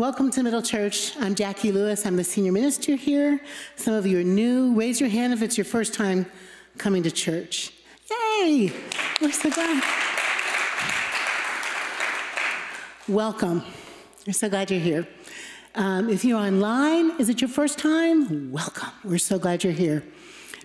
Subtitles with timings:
[0.00, 1.14] Welcome to Middle Church.
[1.20, 2.06] I'm Jacqui Lewis.
[2.06, 3.38] I'm the senior minister here.
[3.76, 4.72] Some of you are new.
[4.72, 6.24] Raise your hand if it's your first time
[6.78, 7.74] coming to church.
[8.10, 8.72] Yay!
[9.20, 9.84] We're so glad.
[13.08, 13.62] Welcome.
[14.26, 15.06] We're so glad you're here.
[15.74, 18.50] Um, if you're online, is it your first time?
[18.50, 18.88] Welcome.
[19.04, 20.02] We're so glad you're here.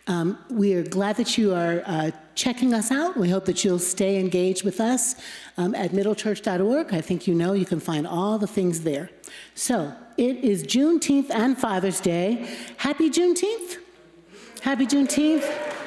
[0.08, 3.18] Um, we are glad that you are uh, checking us out.
[3.18, 5.16] We hope that you'll stay engaged with us
[5.58, 6.94] um, at middlechurch.org.
[6.94, 9.10] I think you know you can find all the things there.
[9.56, 12.48] So it is Juneteenth and Father's Day.
[12.78, 13.78] Happy Juneteenth.
[14.62, 15.85] Happy Juneteenth.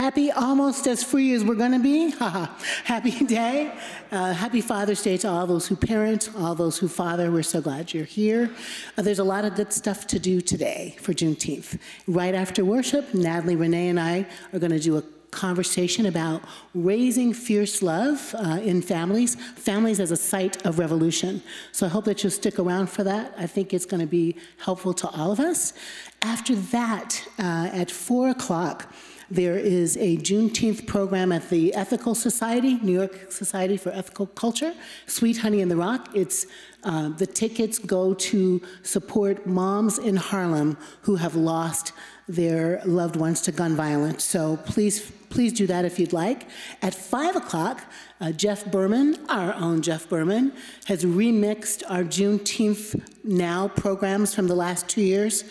[0.00, 2.08] Happy almost as free as we're going to be.
[2.84, 3.70] happy day.
[4.10, 7.30] Uh, happy Father's Day to all those who parent, all those who father.
[7.30, 8.50] We're so glad you're here.
[8.96, 11.78] Uh, there's a lot of good stuff to do today for Juneteenth.
[12.06, 16.42] Right after worship, Natalie, Renee, and I are going to do a conversation about
[16.74, 21.42] raising fierce love uh, in families, families as a site of revolution.
[21.72, 23.34] So I hope that you'll stick around for that.
[23.36, 25.74] I think it's going to be helpful to all of us.
[26.22, 28.90] After that, uh, at 4 o'clock,
[29.30, 34.74] there is a Juneteenth program at the Ethical Society, New York Society for Ethical Culture,
[35.06, 36.08] Sweet Honey in the Rock.
[36.14, 36.46] It's
[36.82, 41.92] uh, the tickets go to support moms in Harlem who have lost
[42.26, 44.24] their loved ones to gun violence.
[44.24, 46.48] So please, please do that if you'd like.
[46.82, 47.84] At five o'clock,
[48.20, 50.52] uh, Jeff Berman, our own Jeff Berman,
[50.86, 55.44] has remixed our Juneteenth Now programs from the last two years.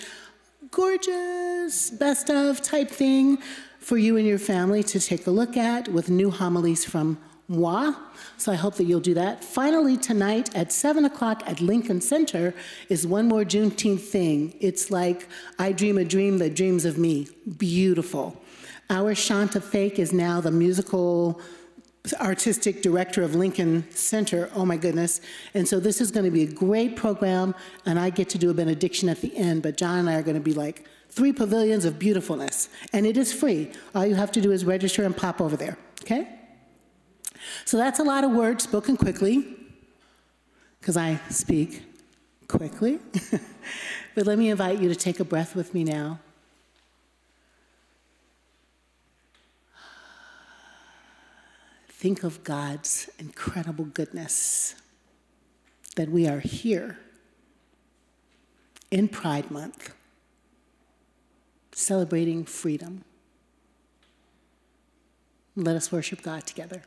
[0.71, 3.39] Gorgeous, best of type thing
[3.89, 7.91] for you and your family to take a look at with new homilies from moi.
[8.37, 9.43] So I hope that you'll do that.
[9.43, 12.53] Finally, tonight at 7 o'clock at Lincoln Center
[12.89, 14.53] is one more Juneteenth thing.
[14.59, 17.29] It's like I Dream a Dream that Dreams of Me.
[17.57, 18.39] Beautiful.
[18.91, 21.41] Our Shanta Thake is now the musical
[22.21, 24.51] artistic director of Lincoln Center.
[24.53, 25.19] Oh my goodness.
[25.55, 27.55] And so this is going to be a great program,
[27.87, 30.21] and I get to do a benediction at the end, but John and I are
[30.21, 33.71] going to be like, three pavilions of beautifulness, and it is free.
[33.93, 36.27] All you have to do is register and pop over there, okay?
[37.65, 39.55] So that's a lot of words spoken quickly,
[40.79, 41.83] because I speak
[42.47, 42.99] quickly.
[44.15, 46.19] but let me invite you to take a breath with me now.
[51.89, 54.75] Think of God's incredible goodness
[55.97, 56.97] that we are here
[58.89, 59.93] in Pride Month
[61.71, 63.03] celebrating freedom.
[65.55, 66.83] Let us worship God together.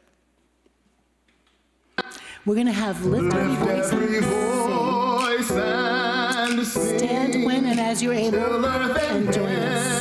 [2.44, 6.98] We're going to have lift every voice, every voice and sing.
[6.98, 9.91] Stand when and as you're able and join us.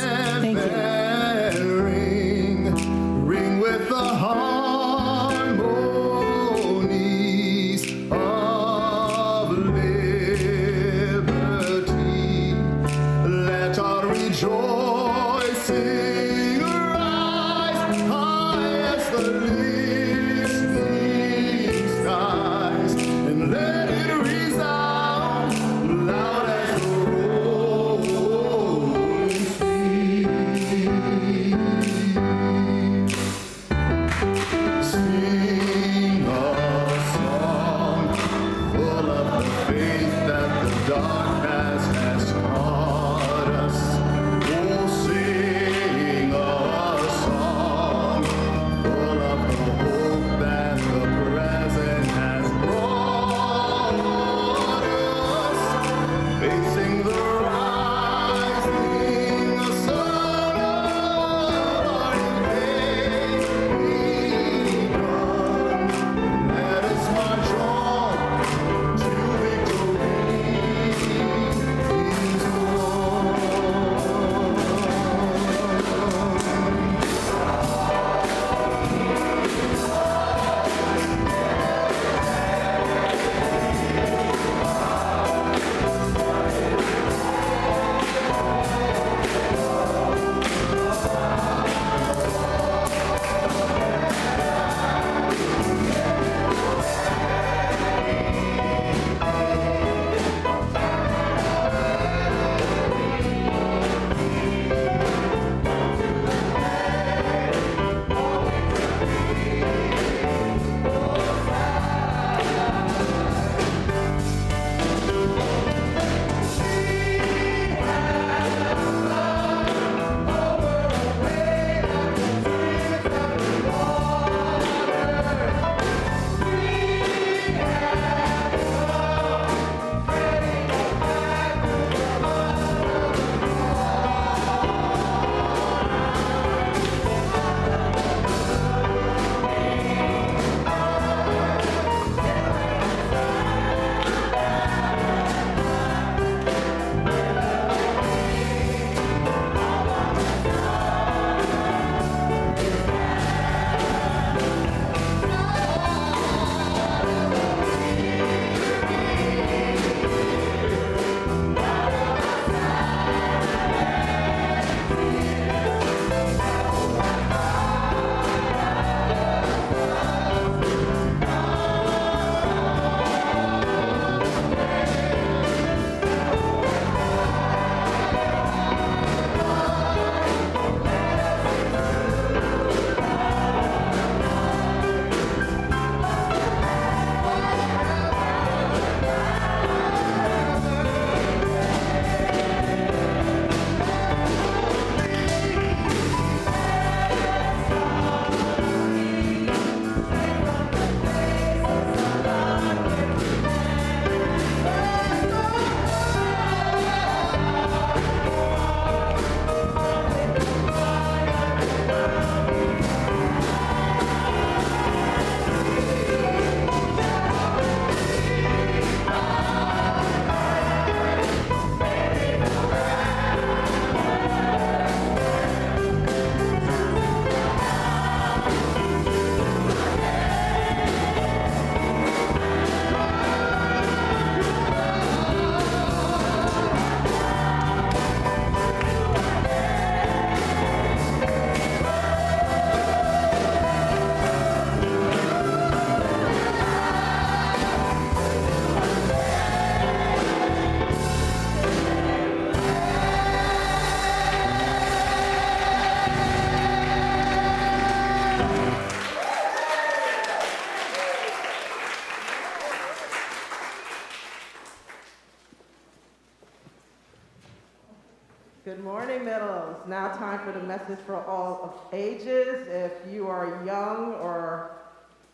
[269.92, 272.66] Now time for the message for all of ages.
[272.66, 274.78] If you are young or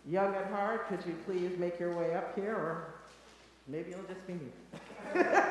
[0.05, 2.95] young at heart, could you please make your way up here, or
[3.69, 4.51] maybe it'll just be me.
[5.15, 5.29] Annalise.
[5.31, 5.47] I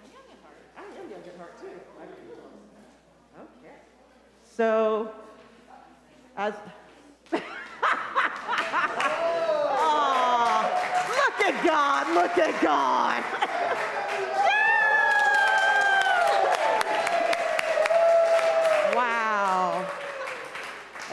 [0.00, 1.76] am young at heart I am young at heart too.
[3.38, 3.76] Okay.
[4.42, 5.12] So,
[6.38, 6.54] as
[9.74, 10.62] Aw,
[11.10, 13.22] look at God, look at God.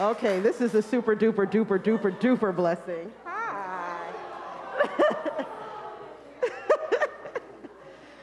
[0.00, 3.12] Okay, this is a super duper duper duper duper blessing.
[3.26, 4.10] Hi.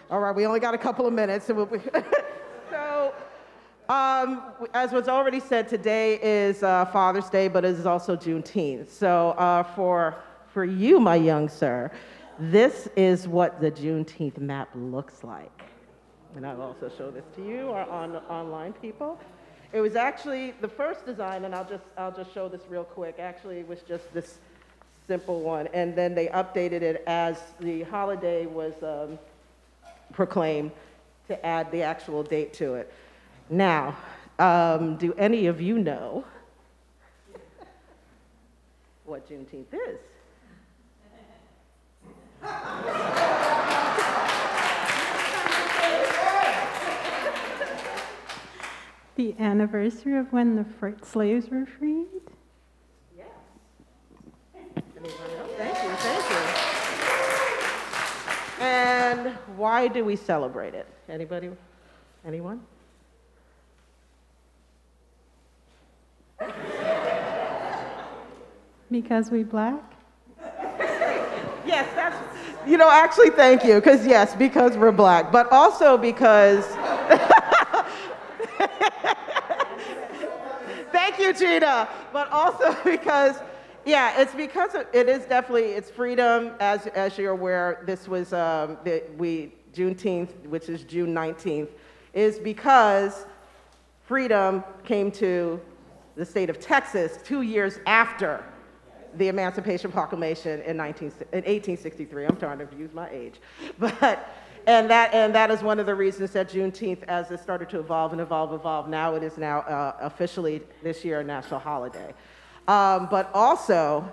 [0.09, 1.45] All right, we only got a couple of minutes.
[1.45, 1.69] So, we'll,
[2.71, 3.13] so
[3.89, 4.41] um,
[4.73, 8.89] as was already said, today is uh, Father's Day, but it is also Juneteenth.
[8.89, 10.15] So uh, for,
[10.47, 11.91] for you, my young sir,
[12.39, 15.61] this is what the Juneteenth map looks like.
[16.35, 19.19] And I'll also show this to you, our on, online people.
[19.73, 23.17] It was actually the first design, and I'll just, I'll just show this real quick.
[23.19, 24.37] Actually, it was just this
[25.07, 25.67] simple one.
[25.73, 29.19] And then they updated it as the holiday was um,
[30.13, 30.71] proclaimed
[31.27, 32.93] to add the actual date to it.
[33.49, 33.97] Now,
[34.39, 36.23] um, do any of you know
[39.05, 39.99] what Juneteenth is?
[49.17, 50.65] The anniversary of when the
[51.01, 52.05] slaves were freed?
[53.17, 53.25] Yes.
[55.57, 56.37] Thank you, thank you.
[58.63, 60.85] And why do we celebrate it?
[61.09, 61.49] Anybody?
[62.27, 62.61] Anyone?
[68.91, 69.81] Because we black?
[71.65, 72.15] Yes, that's,
[72.69, 76.63] you know, actually, thank you, because yes, because we're black, but also because.
[81.17, 83.37] thank you, Gina, but also because,
[83.85, 88.33] yeah, it's because of, it is definitely, it's freedom, as, as you're aware, this was,
[88.33, 91.69] um, the, we, Juneteenth, which is June 19th,
[92.13, 93.25] is because
[94.03, 95.59] freedom came to
[96.15, 98.43] the state of Texas two years after
[99.15, 102.25] the Emancipation Proclamation in, 19, in 1863.
[102.25, 103.35] I'm trying to use my age.
[103.79, 104.33] But,
[104.67, 107.79] and that, and that is one of the reasons that Juneteenth, as it started to
[107.79, 112.13] evolve and evolve, evolve, now it is now uh, officially this year a national holiday.
[112.67, 114.11] Um, but also,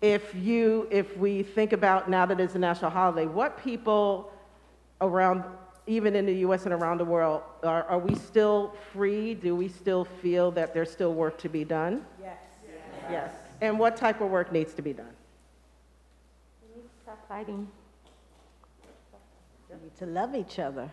[0.00, 4.32] if you, if we think about now that it's a national holiday, what people
[5.00, 5.42] around,
[5.88, 9.34] even in the US and around the world, are, are we still free?
[9.34, 12.06] Do we still feel that there's still work to be done?
[12.22, 12.38] Yes.
[13.10, 13.32] Yes.
[13.60, 15.14] And what type of work needs to be done?
[16.62, 17.66] We need to stop fighting.
[19.98, 20.90] We need to love each other.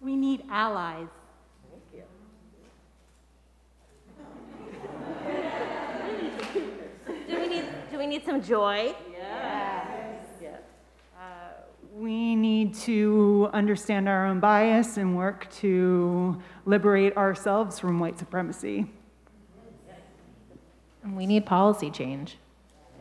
[0.00, 1.08] We need allies.
[7.26, 8.94] Do we need, do we need some joy?
[9.10, 10.26] Yes.
[11.16, 11.20] Uh
[11.94, 18.90] we need to understand our own bias and work to liberate ourselves from white supremacy.
[21.02, 22.36] And we need policy change.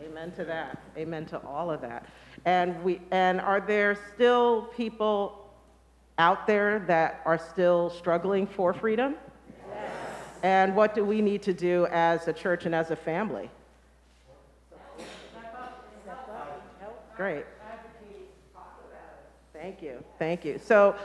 [0.06, 0.82] Amen to that.
[0.98, 2.06] Amen to all of that.
[2.46, 5.50] And we and are there still people
[6.18, 9.16] out there that are still struggling for freedom?
[9.70, 9.92] Yes.
[10.44, 13.50] And what do we need to do as a church and as a family?
[17.16, 17.46] Great.
[19.54, 20.04] Thank you.
[20.20, 20.60] Thank you.
[20.62, 20.96] So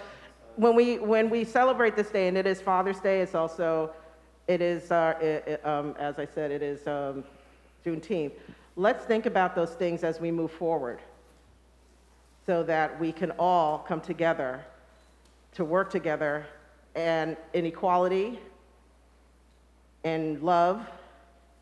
[0.57, 3.93] when we when we celebrate this day, and it is Father's Day, it's also
[4.49, 7.23] it is uh, it, um, as I said, it is um,
[7.85, 8.33] Juneteenth.
[8.75, 10.99] Let's think about those things as we move forward,
[12.49, 14.65] so that we can all come together
[15.53, 16.47] to work together
[16.95, 18.41] and in equality,
[20.05, 20.81] in love,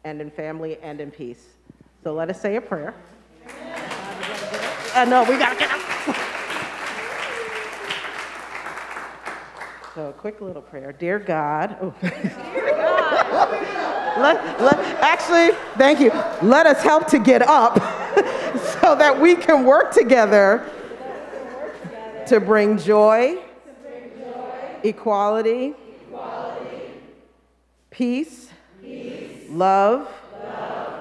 [0.05, 1.45] and in family and in peace.
[2.05, 2.95] So let us say a prayer.
[4.95, 5.81] Uh, no, we gotta get up.
[9.93, 10.93] So a quick little prayer.
[10.93, 11.77] Dear God.
[11.83, 11.93] Oh.
[14.21, 16.11] let, let, actually, thank you.
[16.43, 18.06] Let us help to get up
[18.87, 20.65] so that we can work together
[22.25, 23.37] to bring joy,
[24.85, 25.75] equality,
[27.91, 28.49] peace,
[29.51, 30.09] love,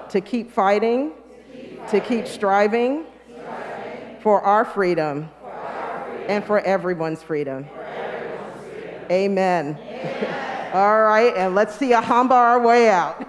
[0.10, 1.12] to keep fighting,
[1.92, 3.06] to keep striving,
[4.20, 5.30] for our freedom,
[6.28, 7.68] and for everyone's freedom.
[9.12, 9.78] Amen.
[10.74, 13.24] All right, and let's see a hamba our way out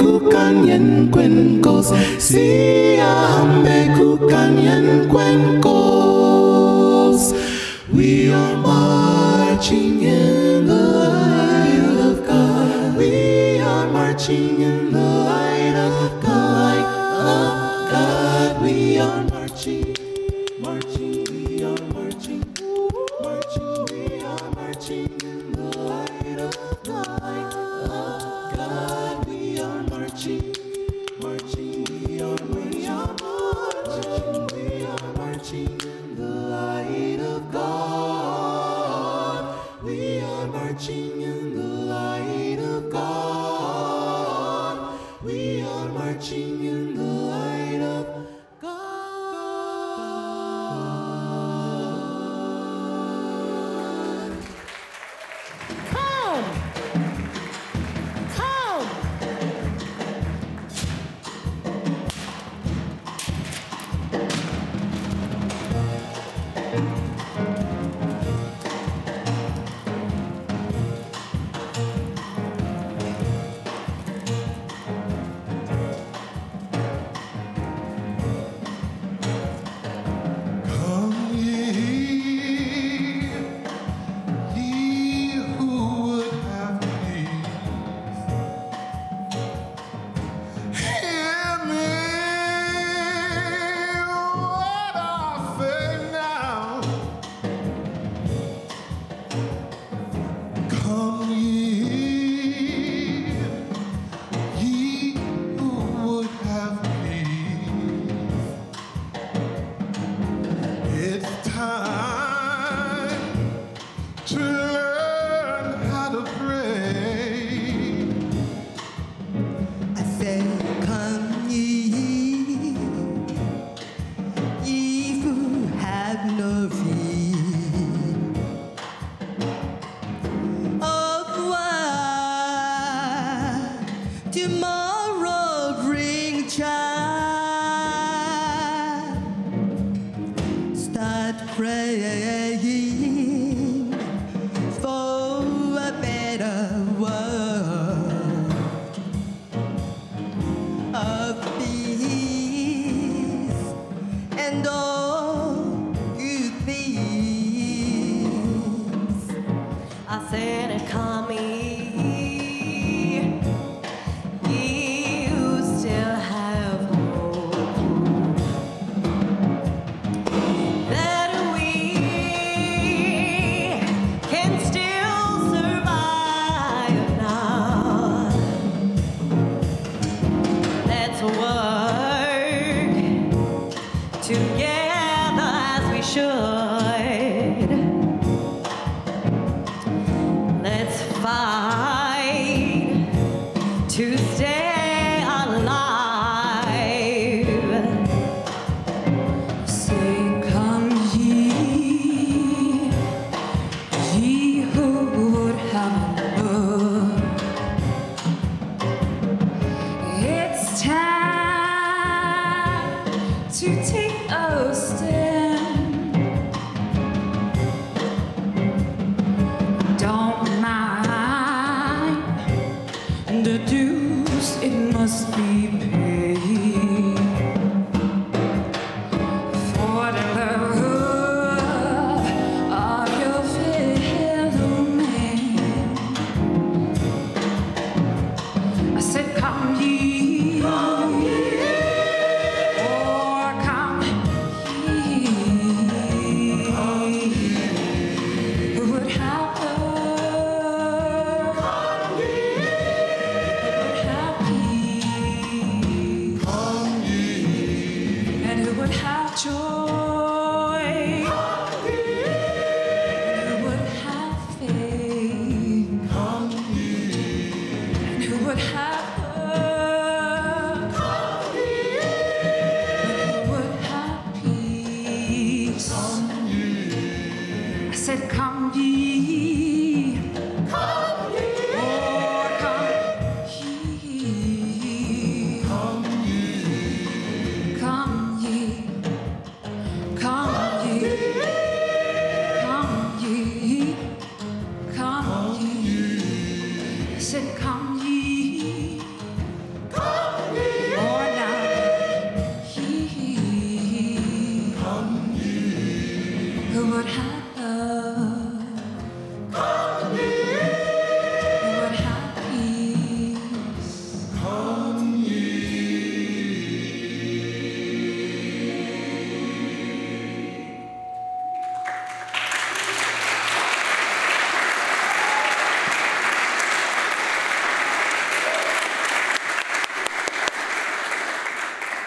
[0.00, 2.80] cucan y en cuencos, si.
[7.92, 12.96] We are marching in the light of God.
[12.96, 14.89] We are marching in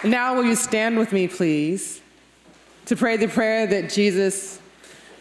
[0.03, 2.01] Now, will you stand with me, please,
[2.87, 4.59] to pray the prayer that Jesus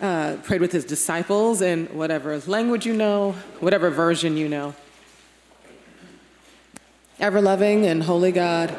[0.01, 4.75] uh, prayed with his disciples in whatever language you know, whatever version you know.
[7.21, 8.77] Ever loving and holy God,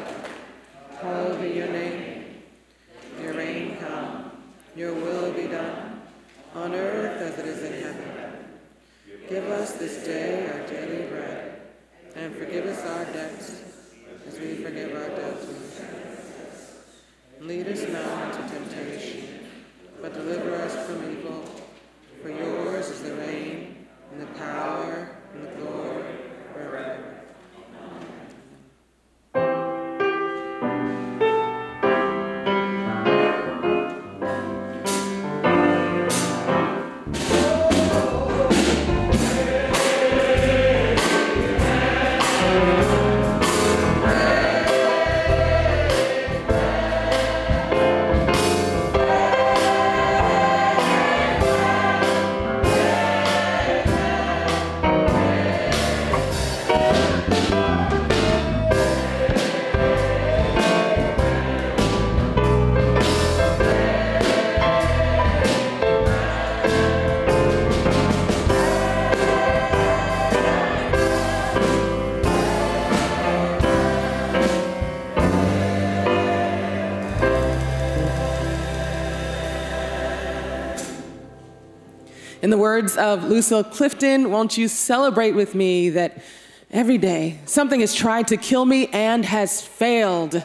[82.44, 86.22] In the words of Lucille Clifton, won't you celebrate with me that
[86.70, 90.44] every day something has tried to kill me and has failed?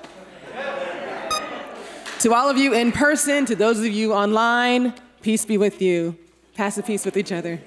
[2.20, 6.18] To all of you in person, to those of you online, peace be with you.
[6.56, 7.60] Pass the peace with each other.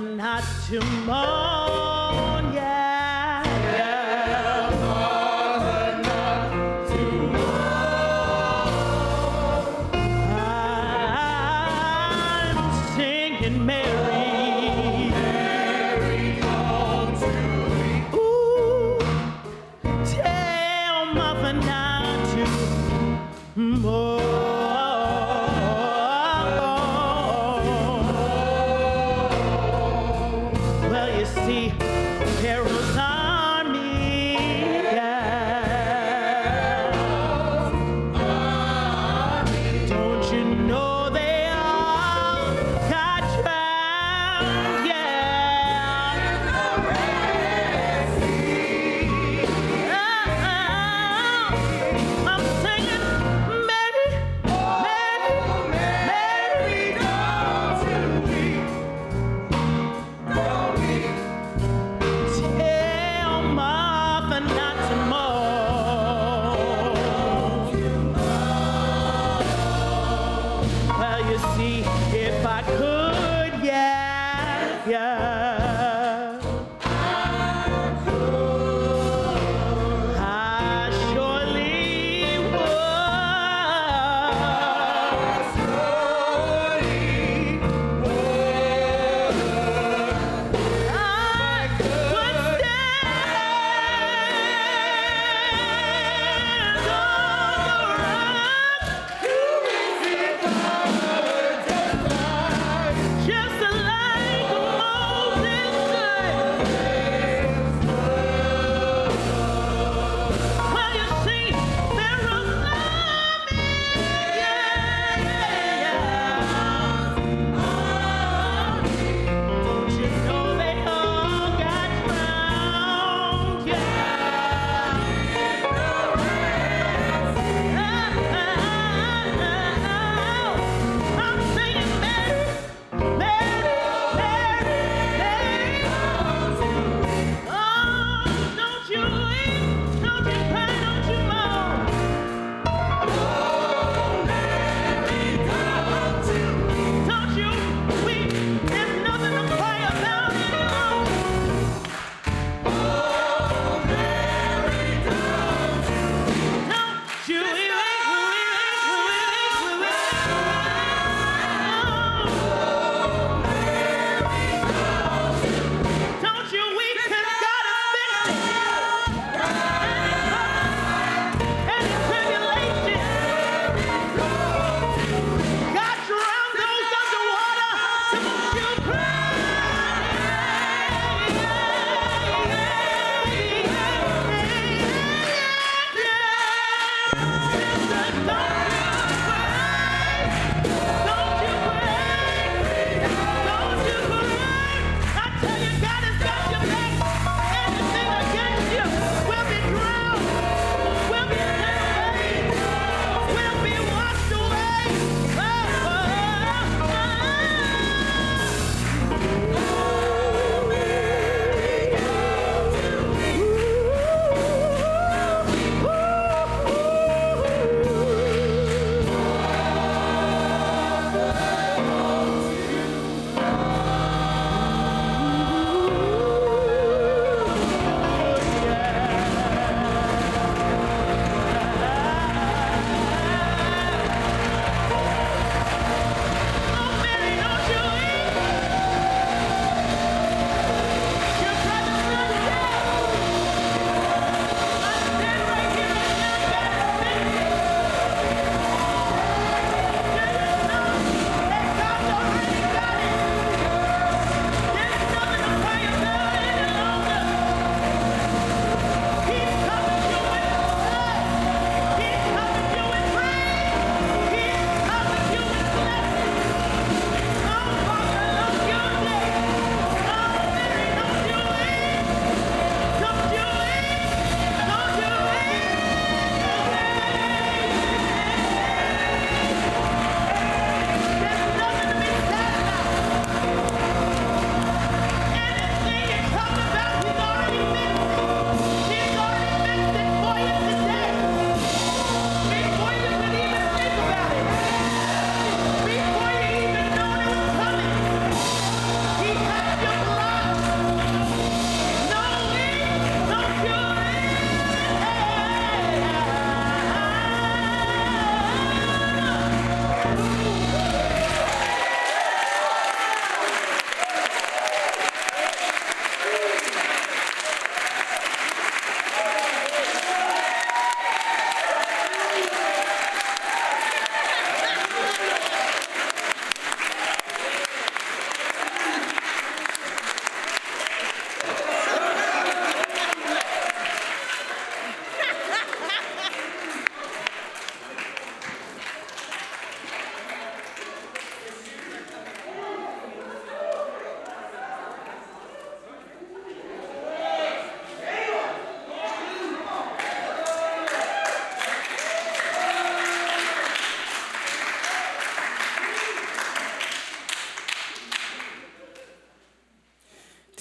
[0.00, 0.80] Martha not to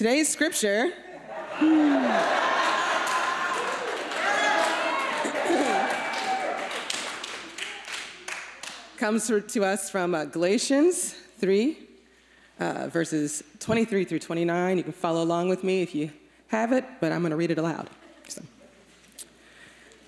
[0.07, 0.93] Today's scripture
[8.97, 11.77] comes to- us from uh, Galatians 3,
[12.61, 14.77] uh, verses 23 through 29.
[14.77, 16.09] You can follow along with me if you
[16.47, 17.89] have it, but I'm going to read it aloud.
[18.29, 18.41] So.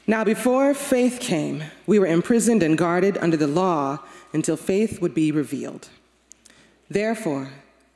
[0.07, 3.99] Now, before faith came, we were imprisoned and guarded under the law
[4.31, 5.89] until faith would be revealed.
[6.89, 7.49] Therefore,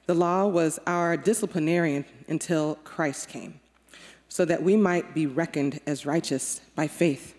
[0.06, 3.60] the law was our disciplinarian until Christ came,
[4.28, 7.36] so that we might be reckoned as righteous by faith.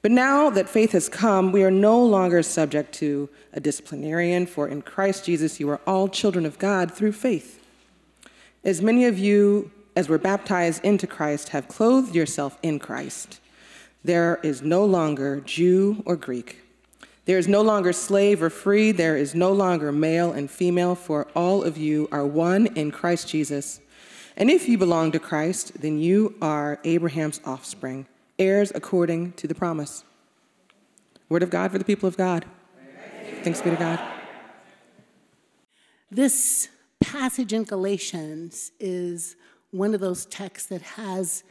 [0.00, 4.68] But now that faith has come, we are no longer subject to a disciplinarian, for
[4.68, 7.64] in Christ Jesus you are all children of God through faith.
[8.64, 13.40] As many of you as were baptized into Christ have clothed yourself in Christ.
[14.04, 16.60] There is no longer Jew or Greek.
[17.28, 18.90] There is no longer slave or free.
[18.90, 23.28] There is no longer male and female, for all of you are one in Christ
[23.28, 23.80] Jesus.
[24.38, 28.06] And if you belong to Christ, then you are Abraham's offspring,
[28.38, 30.04] heirs according to the promise.
[31.28, 32.46] Word of God for the people of God.
[33.42, 34.00] Thanks be to God.
[36.10, 39.36] This passage in Galatians is
[39.70, 41.44] one of those texts that has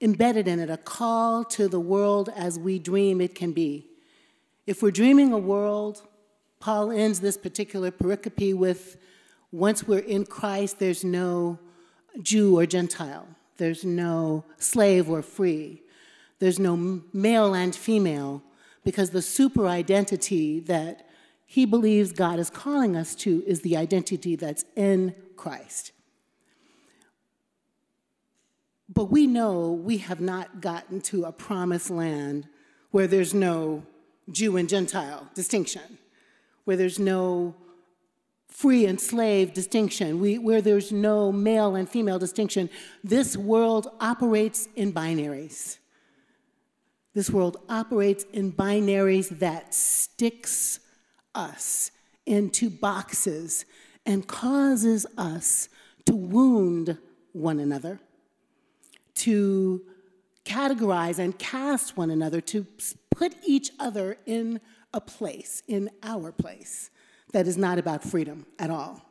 [0.00, 3.88] embedded in it a call to the world as we dream it can be.
[4.66, 6.02] If we're dreaming a world,
[6.58, 8.96] Paul ends this particular pericope with
[9.52, 11.58] once we're in Christ, there's no
[12.22, 15.82] Jew or Gentile, there's no slave or free,
[16.38, 18.42] there's no male and female,
[18.84, 21.06] because the super identity that
[21.44, 25.92] he believes God is calling us to is the identity that's in Christ.
[28.88, 32.48] But we know we have not gotten to a promised land
[32.90, 33.84] where there's no
[34.30, 35.98] Jew and Gentile distinction,
[36.64, 37.54] where there's no
[38.48, 42.70] free and slave distinction, we, where there's no male and female distinction.
[43.02, 45.78] This world operates in binaries.
[47.14, 50.80] This world operates in binaries that sticks
[51.34, 51.90] us
[52.26, 53.64] into boxes
[54.06, 55.68] and causes us
[56.06, 56.98] to wound
[57.32, 58.00] one another,
[59.14, 59.82] to
[60.44, 62.66] categorize and cast one another, to
[63.10, 64.60] put each other in
[64.92, 66.90] a place, in our place,
[67.32, 69.02] that is not about freedom at all.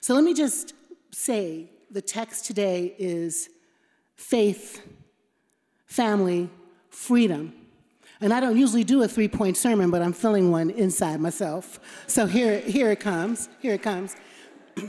[0.00, 0.74] So let me just
[1.10, 3.48] say the text today is
[4.16, 4.86] faith,
[5.86, 6.50] family,
[6.90, 7.54] freedom.
[8.20, 11.80] And I don't usually do a three point sermon, but I'm feeling one inside myself.
[12.06, 13.48] So here, here it comes.
[13.60, 14.16] Here it comes.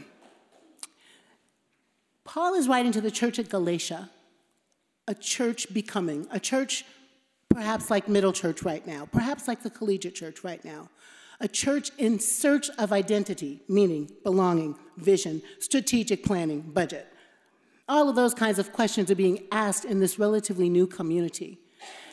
[2.23, 4.09] Paul is writing to the church at Galatia,
[5.09, 6.85] a church becoming, a church
[7.49, 10.87] perhaps like Middle Church right now, perhaps like the Collegiate Church right now,
[11.41, 17.07] a church in search of identity, meaning, belonging, vision, strategic planning, budget.
[17.87, 21.57] All of those kinds of questions are being asked in this relatively new community.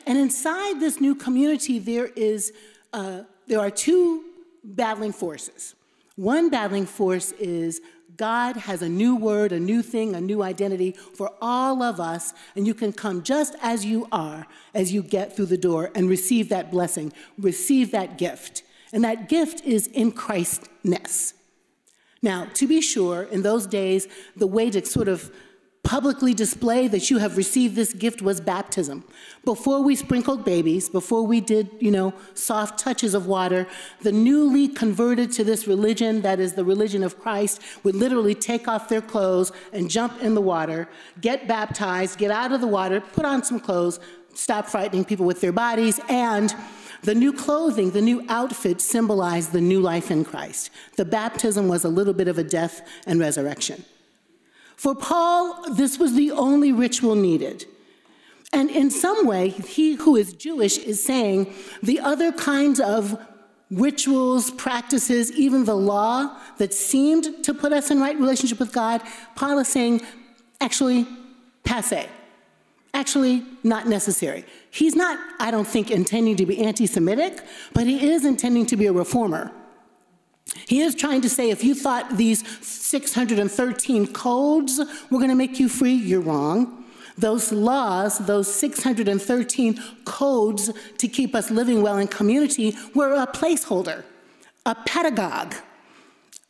[0.06, 2.54] And inside this new community, there, is,
[2.94, 4.24] uh, there are two
[4.64, 5.74] battling forces.
[6.14, 7.82] One battling force is
[8.16, 12.32] God has a new word, a new thing, a new identity for all of us,
[12.54, 16.08] and you can come just as you are as you get through the door and
[16.08, 18.62] receive that blessing, receive that gift.
[18.92, 21.34] And that gift is in Christness.
[22.22, 25.30] Now, to be sure, in those days, the way to sort of
[25.86, 29.04] publicly display that you have received this gift was baptism.
[29.44, 33.68] Before we sprinkled babies, before we did, you know, soft touches of water,
[34.00, 38.66] the newly converted to this religion that is the religion of Christ would literally take
[38.66, 40.88] off their clothes and jump in the water,
[41.20, 44.00] get baptized, get out of the water, put on some clothes,
[44.34, 46.52] stop frightening people with their bodies, and
[47.02, 50.70] the new clothing, the new outfit symbolized the new life in Christ.
[50.96, 53.84] The baptism was a little bit of a death and resurrection.
[54.76, 57.64] For Paul, this was the only ritual needed.
[58.52, 63.18] And in some way, he who is Jewish is saying the other kinds of
[63.70, 69.02] rituals, practices, even the law that seemed to put us in right relationship with God,
[69.34, 70.02] Paul is saying,
[70.60, 71.06] actually,
[71.64, 72.08] passe.
[72.94, 74.44] Actually, not necessary.
[74.70, 77.42] He's not, I don't think, intending to be anti Semitic,
[77.74, 79.52] but he is intending to be a reformer.
[80.66, 84.78] He is trying to say if you thought these 613 codes
[85.10, 86.84] were going to make you free, you're wrong.
[87.18, 94.04] Those laws, those 613 codes to keep us living well in community, were a placeholder,
[94.66, 95.54] a pedagogue,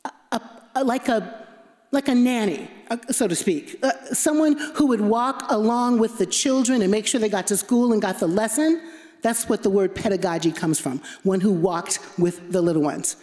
[0.05, 0.41] a, a,
[0.77, 1.47] a, like, a,
[1.93, 3.79] like a nanny, uh, so to speak.
[3.83, 7.57] Uh, someone who would walk along with the children and make sure they got to
[7.57, 8.83] school and got the lesson.
[9.23, 13.17] That's what the word pedagogy comes from, one who walked with the little ones.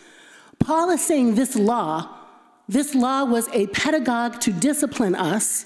[0.63, 2.19] Paul is saying this law
[2.67, 5.65] this law was a pedagogue to discipline us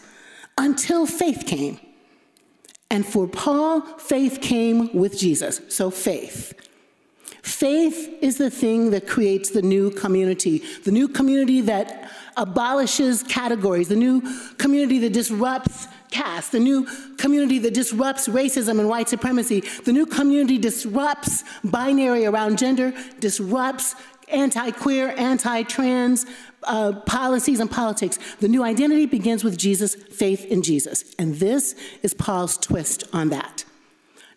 [0.57, 1.79] until faith came.
[2.89, 5.61] And for Paul, faith came with Jesus.
[5.69, 6.53] So faith.
[7.43, 13.87] Faith is the thing that creates the new community, the new community that abolishes categories,
[13.87, 14.21] the new
[14.57, 16.85] community that disrupts caste, the new
[17.17, 23.95] community that disrupts racism and white supremacy, the new community disrupts binary around gender, disrupts
[24.27, 26.25] anti queer, anti trans
[26.63, 28.19] uh, policies and politics.
[28.39, 31.15] The new identity begins with Jesus, faith in Jesus.
[31.17, 33.63] And this is Paul's twist on that.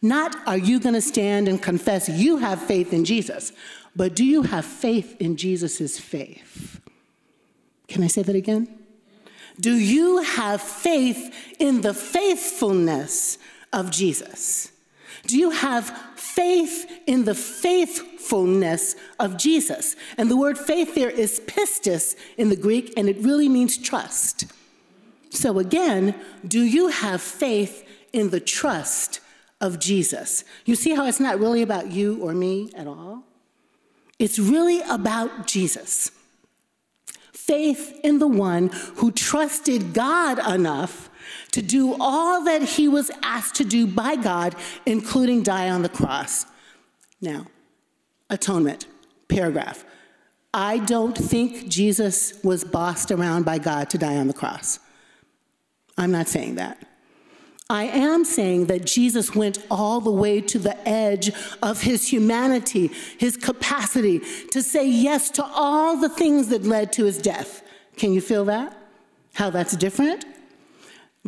[0.02, 3.52] Not are you going to stand and confess you have faith in Jesus,
[3.94, 6.80] but do you have faith in Jesus' faith?
[7.88, 8.68] Can I say that again?
[9.58, 13.36] Do you have faith in the faithfulness
[13.72, 14.72] of Jesus?
[15.26, 15.94] Do you have
[16.34, 19.96] faith in the faithfulness of Jesus?
[20.16, 24.46] And the word faith there is pistis in the Greek, and it really means trust.
[25.30, 26.14] So again,
[26.46, 29.20] do you have faith in the trust
[29.60, 30.44] of Jesus?
[30.64, 33.24] You see how it's not really about you or me at all?
[34.18, 36.10] It's really about Jesus.
[37.32, 41.09] Faith in the one who trusted God enough
[41.52, 44.54] to do all that he was asked to do by God,
[44.86, 46.46] including die on the cross.
[47.20, 47.46] Now,
[48.28, 48.86] atonement,
[49.28, 49.84] paragraph.
[50.52, 54.78] I don't think Jesus was bossed around by God to die on the cross.
[55.96, 56.78] I'm not saying that.
[57.68, 61.30] I am saying that Jesus went all the way to the edge
[61.62, 64.20] of his humanity, his capacity
[64.50, 67.62] to say yes to all the things that led to his death.
[67.96, 68.76] Can you feel that?
[69.34, 70.24] How that's different?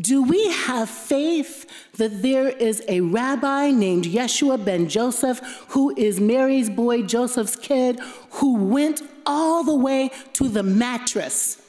[0.01, 1.66] Do we have faith
[1.99, 8.01] that there is a rabbi named Yeshua ben Joseph, who is Mary's boy, Joseph's kid,
[8.30, 11.61] who went all the way to the mattress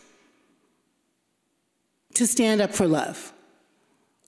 [2.13, 3.34] to stand up for love?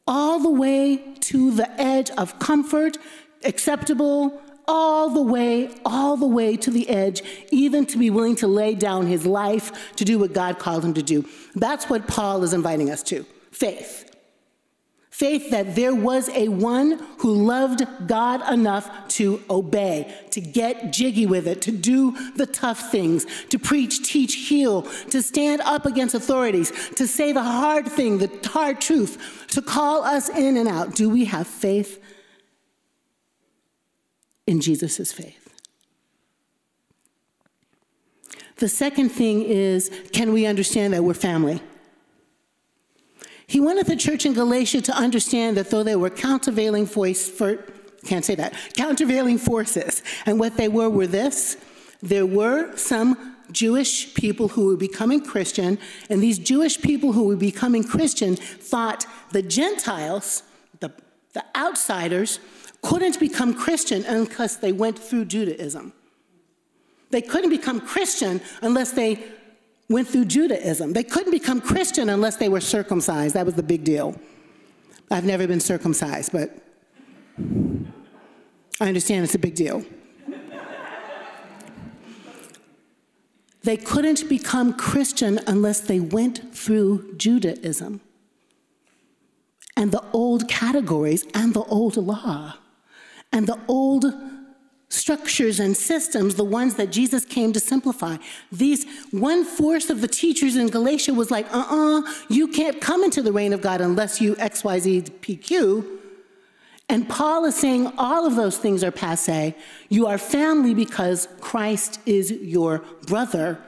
[0.05, 2.97] All the way to the edge of comfort,
[3.45, 8.47] acceptable, all the way, all the way to the edge, even to be willing to
[8.47, 11.25] lay down his life to do what God called him to do.
[11.55, 13.25] That's what Paul is inviting us to
[13.55, 14.11] faith.
[15.09, 21.25] Faith that there was a one who loved God enough to obey, to get jiggy
[21.25, 24.81] with it, to do the tough things, to preach, teach, heal,
[25.11, 30.03] to stand up against authorities, to say the hard thing, the hard truth, to call
[30.03, 30.95] us in and out.
[30.95, 32.03] Do we have faith
[34.45, 35.41] in Jesus' faith?
[38.57, 41.61] The second thing is can we understand that we're family?
[43.47, 47.63] He wanted the church in Galatia to understand that though there were countervailing voice for
[48.05, 51.57] can't say that countervailing forces, and what they were were this:
[52.01, 55.77] there were some Jewish people who were becoming Christian,
[56.09, 60.43] and these Jewish people who were becoming Christian thought the Gentiles,
[60.79, 60.91] the,
[61.33, 62.39] the outsiders,
[62.81, 65.93] couldn't become Christian unless they went through Judaism.
[67.09, 69.23] They couldn't become Christian unless they
[69.89, 70.93] went through Judaism.
[70.93, 73.36] They couldn't become Christian unless they were circumcised.
[73.36, 74.15] That was the big deal.
[75.11, 76.57] I've never been circumcised, but
[77.39, 79.86] I understand it's a big deal.
[83.63, 88.01] they couldn't become Christian unless they went through Judaism
[89.77, 92.55] and the old categories and the old law
[93.31, 94.05] and the old
[94.89, 98.17] structures and systems, the ones that Jesus came to simplify.
[98.51, 103.03] These one fourth of the teachers in Galatia was like, uh uh you can't come
[103.03, 105.99] into the reign of God unless you XYZ PQ.
[106.88, 109.55] And Paul is saying all of those things are passe.
[109.89, 113.59] You are family because Christ is your brother,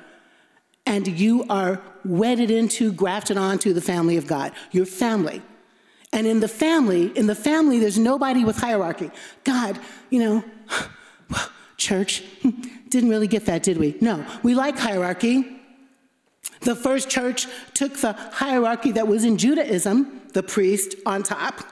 [0.85, 4.53] and you are wedded into, grafted onto the family of God.
[4.71, 5.41] Your family.
[6.13, 9.11] And in the family, in the family, there's nobody with hierarchy.
[9.43, 10.43] God, you know,
[11.77, 12.51] church, hmm,
[12.89, 13.95] didn't really get that, did we?
[14.01, 15.45] No, we like hierarchy.
[16.61, 21.63] The first church took the hierarchy that was in Judaism, the priest on top,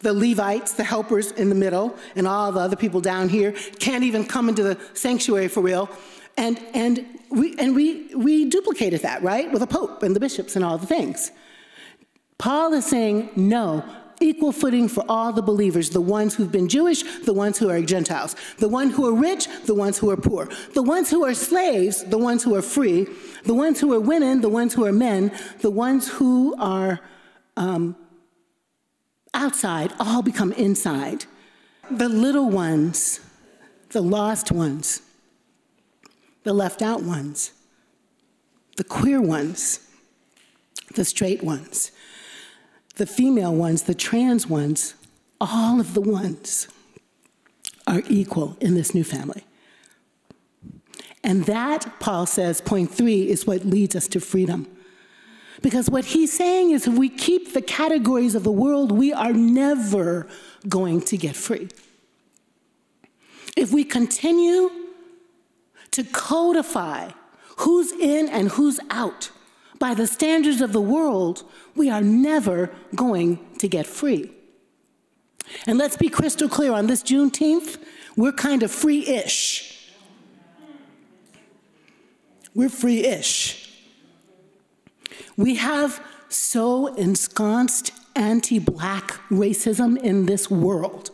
[0.00, 4.02] the Levites, the helpers in the middle, and all the other people down here can't
[4.04, 5.88] even come into the sanctuary for real.
[6.36, 9.50] And, and, we, and we, we duplicated that, right?
[9.50, 11.30] With the Pope and the bishops and all the things.
[12.38, 13.84] Paul is saying, no,
[14.22, 17.80] equal footing for all the believers the ones who've been Jewish, the ones who are
[17.82, 21.34] Gentiles, the ones who are rich, the ones who are poor, the ones who are
[21.34, 23.06] slaves, the ones who are free,
[23.44, 27.00] the ones who are women, the ones who are men, the ones who are
[27.56, 27.96] um,
[29.34, 31.24] outside all become inside.
[31.90, 33.20] The little ones,
[33.90, 35.02] the lost ones,
[36.44, 37.52] the left out ones,
[38.76, 39.80] the queer ones,
[40.94, 41.91] the straight ones,
[42.96, 44.94] the female ones, the trans ones,
[45.40, 46.68] all of the ones
[47.86, 49.44] are equal in this new family.
[51.24, 54.66] And that, Paul says, point three, is what leads us to freedom.
[55.62, 59.32] Because what he's saying is if we keep the categories of the world, we are
[59.32, 60.26] never
[60.68, 61.68] going to get free.
[63.56, 64.70] If we continue
[65.92, 67.10] to codify
[67.58, 69.30] who's in and who's out
[69.82, 71.42] by the standards of the world,
[71.74, 74.30] we are never going to get free.
[75.66, 77.78] And let's be crystal clear on this Juneteenth,
[78.14, 79.90] we're kind of free ish.
[82.54, 83.72] We're free ish.
[85.36, 91.10] We have so ensconced anti black racism in this world,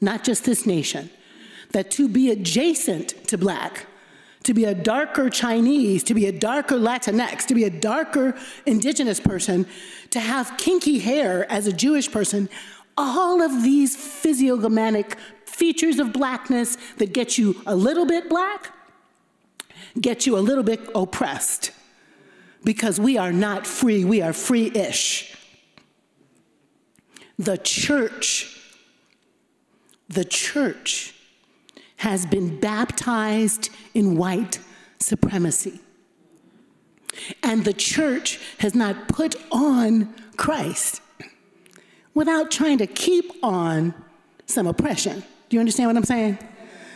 [0.00, 1.10] not just this nation,
[1.72, 3.84] that to be adjacent to black,
[4.48, 8.34] to be a darker Chinese, to be a darker Latinx, to be a darker
[8.64, 9.66] indigenous person,
[10.08, 12.48] to have kinky hair as a Jewish person,
[12.96, 18.72] all of these physiognomic features of blackness that get you a little bit black,
[20.00, 21.70] get you a little bit oppressed.
[22.64, 25.36] Because we are not free, we are free ish.
[27.38, 28.58] The church,
[30.08, 31.14] the church
[31.98, 34.58] has been baptized in white
[34.98, 35.80] supremacy.
[37.42, 41.00] And the church has not put on Christ
[42.14, 43.94] without trying to keep on
[44.46, 45.22] some oppression.
[45.48, 46.38] Do you understand what I'm saying?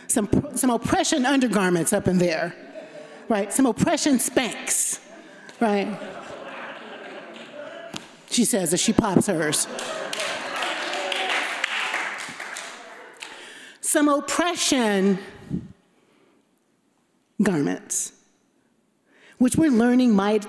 [0.07, 2.55] Some, some oppression undergarments up in there,
[3.29, 3.51] right?
[3.51, 4.99] Some oppression Spanx,
[5.59, 5.97] right?
[8.29, 9.67] She says as she pops hers.
[13.93, 15.19] Some oppression
[17.43, 18.11] garments,
[19.37, 20.47] which we're learning might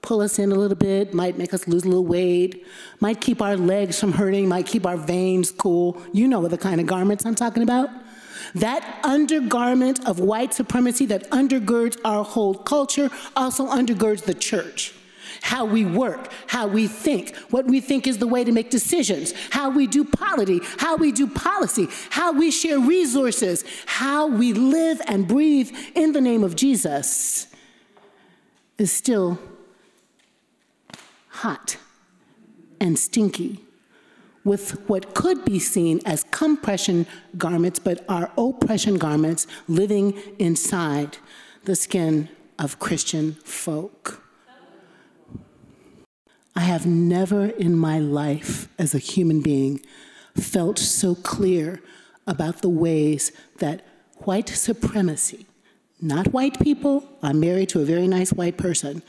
[0.00, 2.66] pull us in a little bit, might make us lose a little weight,
[2.98, 6.00] might keep our legs from hurting, might keep our veins cool.
[6.14, 7.90] You know what the kind of garments I'm talking about.
[8.54, 14.94] That undergarment of white supremacy that undergirds our whole culture also undergirds the church.
[15.42, 19.32] How we work, how we think, what we think is the way to make decisions,
[19.50, 25.00] how we do polity, how we do policy, how we share resources, how we live
[25.06, 27.46] and breathe in the name of Jesus
[28.78, 29.38] is still
[31.28, 31.76] hot
[32.80, 33.64] and stinky
[34.44, 41.18] with what could be seen as compression garments, but are oppression garments living inside
[41.64, 42.28] the skin
[42.58, 44.22] of Christian folk.
[46.54, 49.80] I have never in my life as a human being
[50.36, 51.80] felt so clear
[52.26, 53.82] about the ways that
[54.18, 55.46] white supremacy,
[56.00, 59.02] not white people, I'm married to a very nice white person,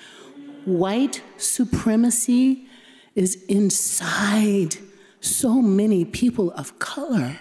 [0.66, 2.68] white supremacy
[3.16, 4.78] is inside
[5.20, 7.40] so many people of color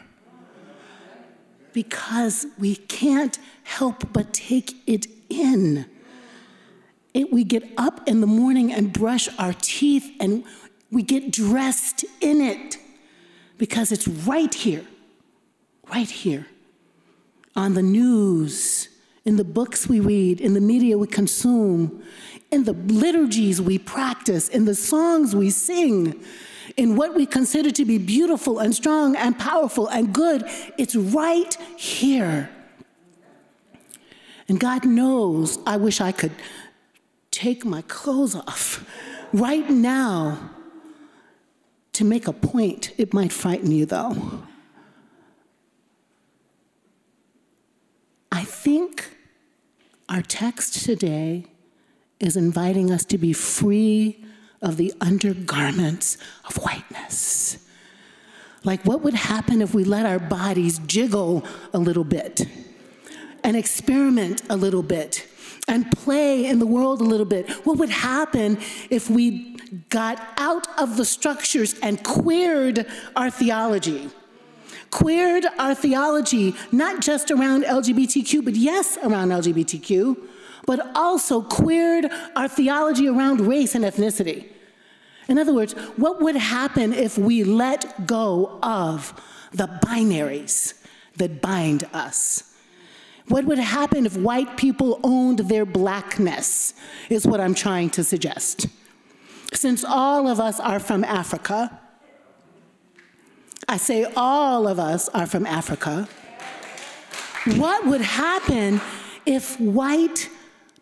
[1.72, 5.86] because we can't help but take it in.
[7.12, 10.44] It, we get up in the morning and brush our teeth and
[10.90, 12.78] we get dressed in it
[13.58, 14.84] because it's right here,
[15.92, 16.46] right here
[17.56, 18.88] on the news,
[19.24, 22.02] in the books we read, in the media we consume,
[22.50, 26.22] in the liturgies we practice, in the songs we sing,
[26.76, 30.44] in what we consider to be beautiful and strong and powerful and good.
[30.78, 32.50] It's right here.
[34.48, 36.32] And God knows I wish I could
[37.40, 38.84] take my clothes off
[39.32, 40.50] right now
[41.94, 42.92] to make a point.
[42.98, 44.42] It might frighten you, though.
[48.30, 49.16] I think
[50.06, 51.46] our text today
[52.18, 54.22] is inviting us to be free
[54.60, 57.66] of the undergarments of whiteness.
[58.64, 62.42] Like, what would happen if we let our bodies jiggle a little bit
[63.42, 65.26] and experiment a little bit
[65.70, 67.48] and play in the world a little bit?
[67.64, 68.58] What would happen
[68.90, 69.56] if we
[69.88, 74.10] got out of the structures and queered our theology?
[74.90, 80.16] Queered our theology, not just around LGBTQ, but yes, around LGBTQ,
[80.66, 84.48] but also queered our theology around race and ethnicity.
[85.28, 89.14] In other words, what would happen if we let go of
[89.52, 90.74] the binaries
[91.16, 92.49] that bind us?
[93.30, 96.74] What would happen if white people owned their blackness,
[97.08, 98.66] is what I'm trying to suggest.
[99.52, 101.80] Since all of us are from Africa,
[103.68, 106.08] I say all of us are from Africa,
[107.54, 108.80] what would happen
[109.24, 110.28] if white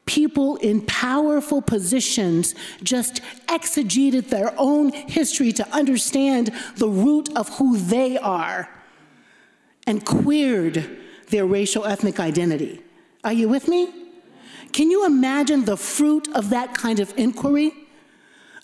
[0.06, 7.76] people in powerful positions just exegeted their own history to understand the root of who
[7.76, 8.70] they are
[9.86, 12.82] and queered their racial ethnic identity.
[13.24, 13.92] Are you with me?
[14.72, 17.72] Can you imagine the fruit of that kind of inquiry?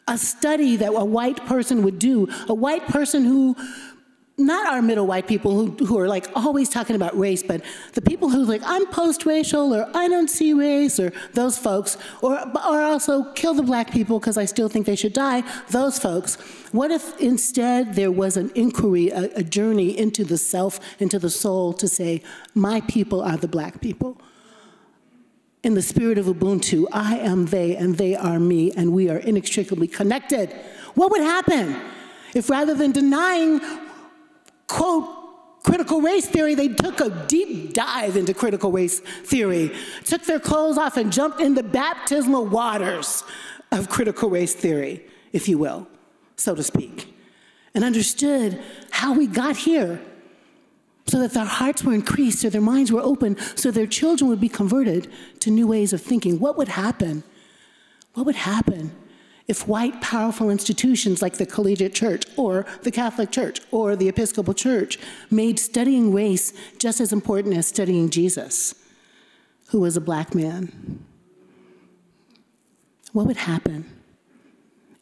[0.06, 3.56] A study that a white person would do, a white person who
[4.36, 7.62] not our middle white people who, who are like always talking about race, but
[7.92, 12.40] the people who like, I'm post-racial or I don't see race or those folks, or,
[12.40, 16.34] or also kill the black people because I still think they should die, those folks.
[16.72, 21.30] What if instead there was an inquiry, a, a journey into the self, into the
[21.30, 22.20] soul to say,
[22.54, 24.20] my people are the black people?
[25.62, 29.18] In the spirit of Ubuntu, I am they and they are me and we are
[29.18, 30.52] inextricably connected.
[30.94, 31.80] What would happen
[32.34, 33.60] if rather than denying
[34.66, 40.40] quote, critical race theory, they took a deep dive into critical race theory, took their
[40.40, 43.24] clothes off and jumped in the baptismal waters
[43.72, 45.88] of critical race theory, if you will,
[46.36, 47.14] so to speak,
[47.74, 50.00] and understood how we got here
[51.06, 54.40] so that their hearts were increased, so their minds were open, so their children would
[54.40, 55.10] be converted
[55.40, 56.38] to new ways of thinking.
[56.38, 57.22] What would happen?
[58.14, 58.92] What would happen
[59.46, 64.54] if white powerful institutions like the collegiate church or the Catholic Church or the Episcopal
[64.54, 64.98] Church
[65.30, 68.74] made studying race just as important as studying Jesus,
[69.68, 71.04] who was a black man.
[73.12, 73.90] What would happen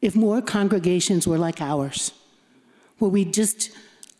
[0.00, 2.12] if more congregations were like ours,
[2.98, 3.70] where we just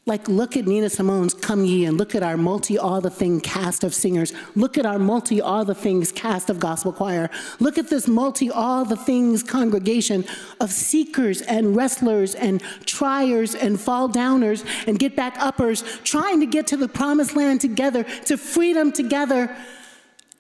[0.05, 3.40] like, look at Nina Simone's Come Ye and look at our multi all the thing
[3.40, 4.32] cast of singers.
[4.57, 7.30] Look at our multi all the things cast of gospel choir.
[7.61, 10.24] Look at this multi all the things congregation
[10.61, 16.46] of seekers and wrestlers and triers and fall downers and get back uppers, trying to
[16.46, 19.57] get to the promised land together, to freedom together,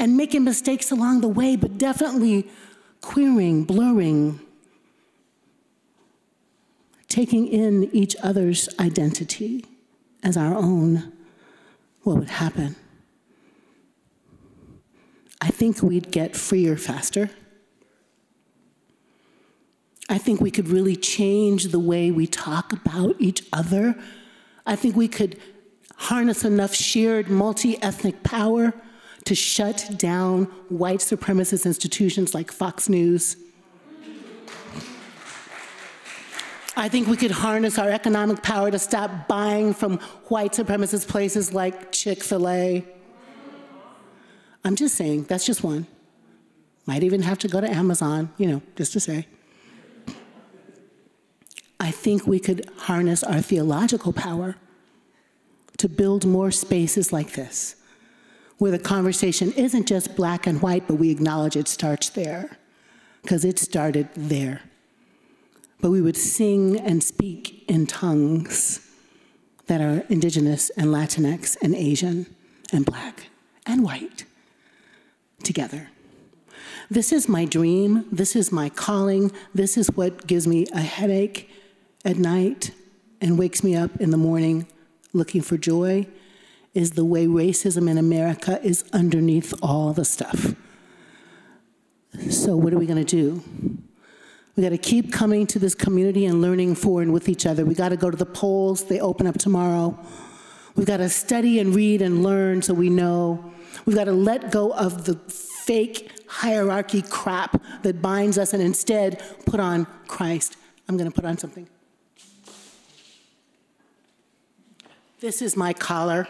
[0.00, 2.48] and making mistakes along the way, but definitely
[3.00, 4.40] queering, blurring,
[7.12, 9.66] taking in each other's identity
[10.22, 11.12] as our own,
[12.04, 12.74] what would happen?
[15.38, 17.28] I think we'd get freer faster.
[20.08, 23.94] I think we could really change the way we talk about each other.
[24.64, 25.38] I think we could
[25.96, 28.72] harness enough shared multi ethnic power
[29.26, 33.36] to shut down white supremacist institutions like Fox News
[36.74, 39.98] I think we could harness our economic power to stop buying from
[40.28, 42.84] white supremacist places like Chick fil A.
[44.64, 45.86] I'm just saying, that's just one.
[46.86, 49.26] Might even have to go to Amazon, you know, just to say.
[51.78, 54.56] I think we could harness our theological power
[55.76, 57.76] to build more spaces like this,
[58.58, 62.56] where the conversation isn't just black and white, but we acknowledge it starts there,
[63.22, 64.62] because it started there
[65.82, 68.88] but we would sing and speak in tongues
[69.66, 72.34] that are indigenous and Latinx and Asian
[72.72, 73.26] and black
[73.66, 74.24] and white
[75.42, 75.90] together.
[76.88, 78.06] This is my dream.
[78.12, 79.32] This is my calling.
[79.54, 81.50] This is what gives me a headache
[82.04, 82.70] at night
[83.20, 84.66] and wakes me up in the morning
[85.12, 86.06] looking for joy
[86.74, 90.54] is the way racism in America is underneath all the stuff.
[92.30, 93.42] So, what are we going to do?
[94.56, 97.64] We got to keep coming to this community and learning for and with each other.
[97.64, 99.98] We got to go to the polls, they open up tomorrow.
[100.74, 103.52] We've got to study and read and learn so we know.
[103.86, 109.22] We've got to let go of the fake hierarchy crap that binds us and instead
[109.46, 110.56] put on Christ.
[110.88, 111.68] I'm going to put on something.
[115.20, 116.26] This is my collar.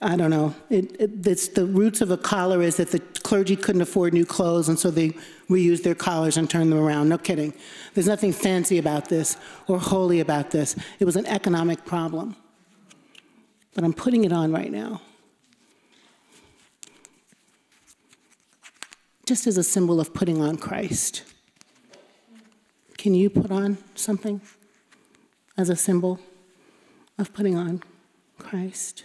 [0.00, 0.54] I don't know.
[0.70, 4.26] It, it, it's the roots of a collar is that the clergy couldn't afford new
[4.26, 5.14] clothes, and so they
[5.48, 7.08] reused their collars and turned them around.
[7.08, 7.54] No kidding.
[7.94, 9.36] There's nothing fancy about this
[9.68, 10.76] or holy about this.
[10.98, 12.36] It was an economic problem.
[13.74, 15.02] But I'm putting it on right now.
[19.26, 21.24] Just as a symbol of putting on Christ.
[22.96, 24.40] Can you put on something
[25.56, 26.18] as a symbol
[27.18, 27.82] of putting on
[28.38, 29.04] Christ?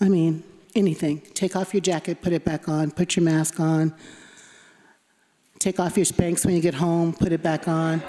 [0.00, 0.42] I mean,
[0.74, 1.20] anything.
[1.34, 3.94] Take off your jacket, put it back on, put your mask on.
[5.60, 8.02] Take off your Spanx when you get home, put it back on.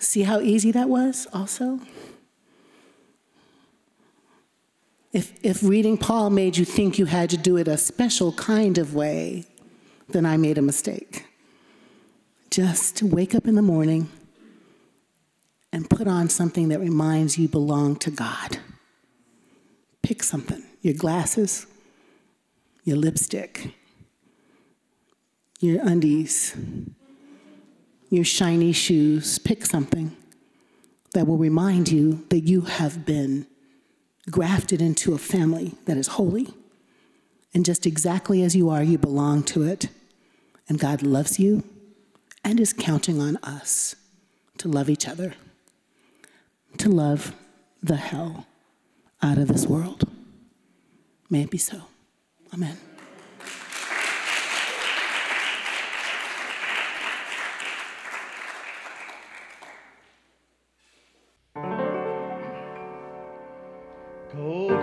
[0.00, 1.78] See how easy that was also?
[5.12, 8.76] If, if reading Paul made you think you had to do it a special kind
[8.76, 9.44] of way,
[10.08, 11.26] then I made a mistake.
[12.50, 14.10] Just wake up in the morning
[15.72, 18.58] and put on something that reminds you belong to God.
[20.02, 21.68] Pick something your glasses,
[22.82, 23.72] your lipstick,
[25.64, 26.54] your undies,
[28.10, 29.38] your shiny shoes.
[29.38, 30.16] Pick something
[31.12, 33.46] that will remind you that you have been
[34.30, 36.48] grafted into a family that is holy.
[37.52, 39.88] And just exactly as you are, you belong to it.
[40.68, 41.62] And God loves you
[42.42, 43.94] and is counting on us
[44.58, 45.34] to love each other,
[46.78, 47.34] to love
[47.82, 48.46] the hell
[49.22, 50.08] out of this world.
[51.30, 51.82] May it be so.
[52.52, 52.76] Amen.
[64.36, 64.73] cold.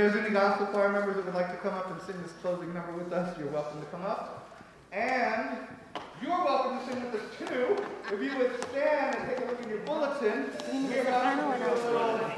[0.00, 2.72] there's any gospel choir members that would like to come up and sing this closing
[2.72, 4.58] number with us, you're welcome to come up.
[4.92, 5.58] And
[6.22, 7.76] you're welcome to sing with us too.
[8.10, 11.70] If you would stand and take a look in your bulletin, we're going to do
[11.70, 12.29] a little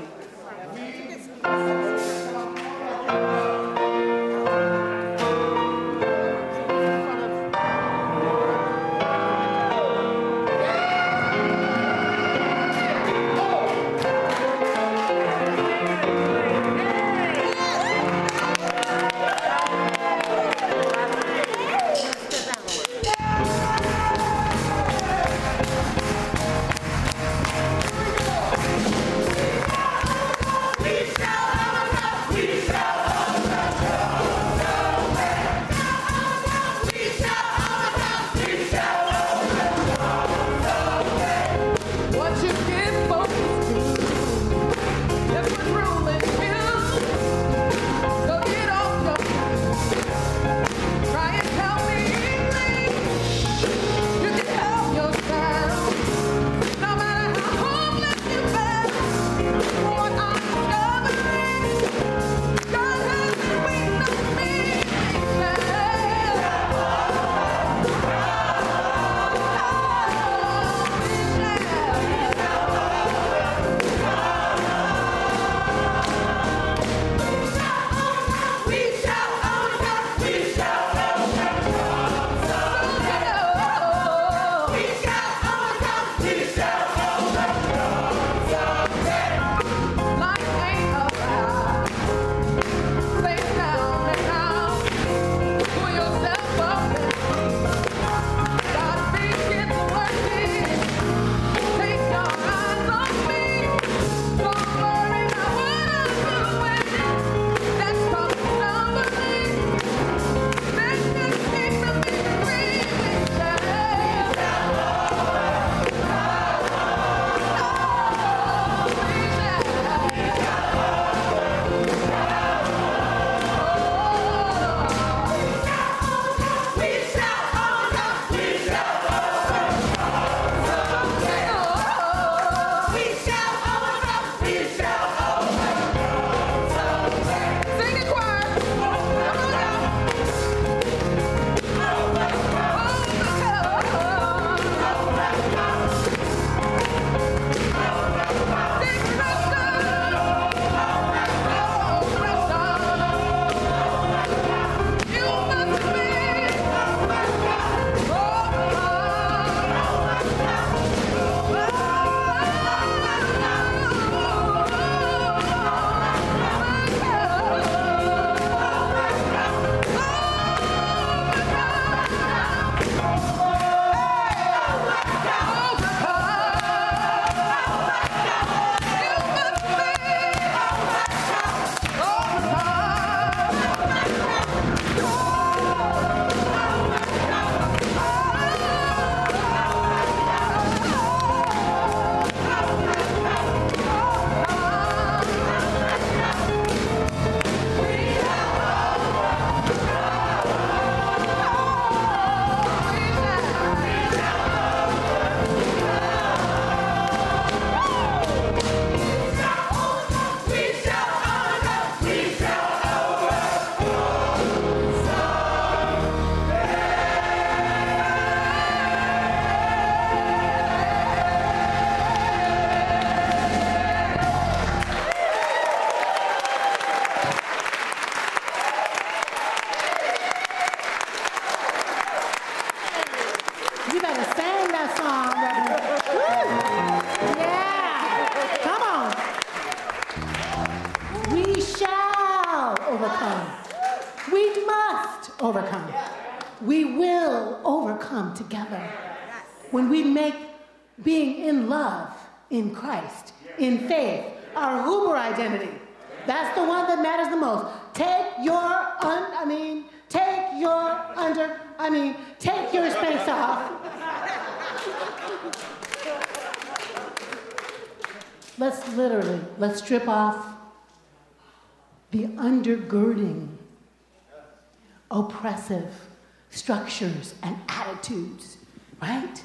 [277.43, 278.59] and attitudes,
[279.01, 279.43] right?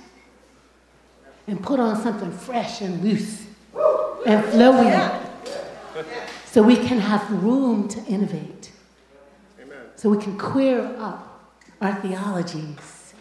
[1.48, 3.46] And put on something fresh and loose
[4.26, 5.26] and flowing, yeah.
[6.46, 8.72] so we can have room to innovate.
[9.62, 9.78] Amen.
[9.96, 11.52] So we can queer up
[11.82, 13.14] our theologies.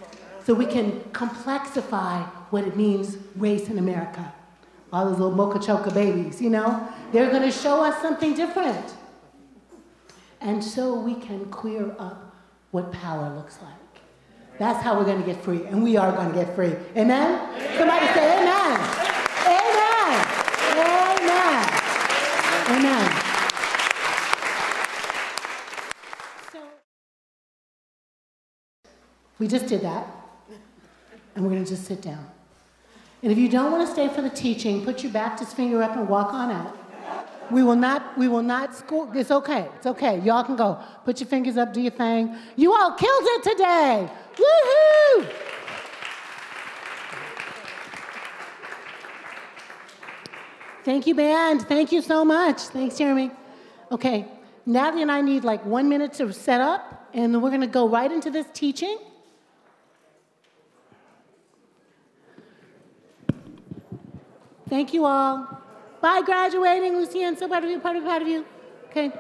[0.45, 4.33] So we can complexify what it means race in America.
[4.93, 8.95] All those little mocha choca babies, you know, they're going to show us something different.
[10.41, 12.37] And so we can queer up
[12.71, 13.86] what power looks like.
[14.59, 16.75] That's how we're going to get free, and we are going to get free.
[16.97, 17.39] Amen?
[17.77, 18.81] Somebody say amen.
[19.47, 20.27] Amen.
[20.79, 21.65] Amen.
[22.71, 23.23] Amen.
[26.53, 26.61] So
[29.39, 30.07] we just did that,
[31.35, 32.27] and we're going to just sit down.
[33.23, 35.97] And if you don't want to stay for the teaching, put your Baptist finger up
[35.97, 36.79] and walk on out.
[37.51, 39.11] We will not, we will not school.
[39.15, 39.69] It's okay.
[39.77, 40.21] It's okay.
[40.21, 40.79] Y'all can go.
[41.05, 42.37] Put your fingers up, do your thing.
[42.57, 44.11] You all killed it today.
[44.37, 45.33] Woohoo!
[50.85, 51.63] Thank you, band.
[51.63, 52.61] Thank you so much.
[52.61, 53.31] Thanks, Jeremy.
[53.91, 54.27] Okay,
[54.65, 57.89] Natalie and I need like one minute to set up, and then we're to go
[57.89, 58.99] right into this teaching.
[64.69, 65.66] Thank you all.
[66.07, 67.37] Bye, graduating, Lucienne.
[67.37, 68.47] So proud of you, proud of you, proud of you.
[68.91, 69.11] Okay.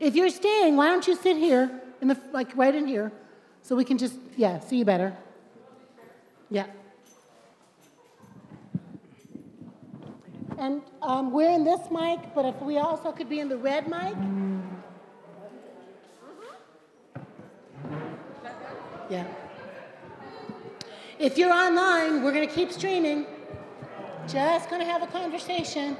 [0.00, 3.12] If you're staying, why don't you sit here, in the, like right in here,
[3.60, 5.14] so we can just, yeah, see you better.
[6.48, 6.64] Yeah.
[10.56, 13.86] And um, we're in this mic, but if we also could be in the red
[13.86, 14.14] mic.
[19.10, 19.26] Yeah.
[21.18, 23.26] If you're online, we're going to keep streaming.
[24.26, 25.96] Just to have a conversation.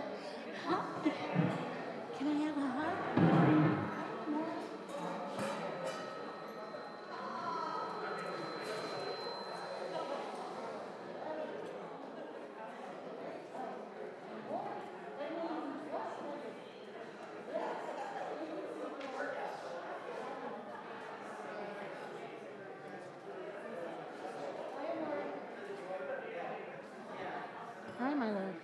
[2.18, 3.04] Can I have a hug?
[28.04, 28.54] Hi, my love.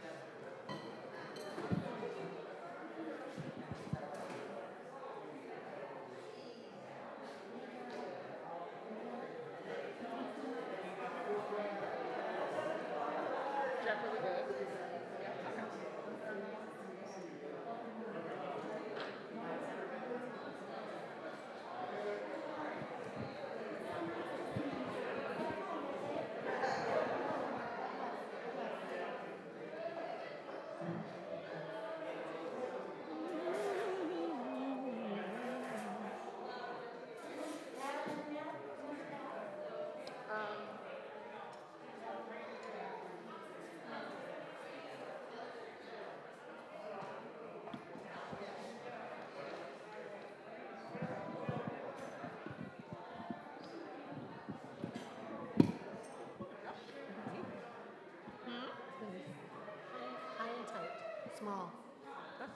[60.39, 61.39] High and tight.
[61.39, 61.73] Small.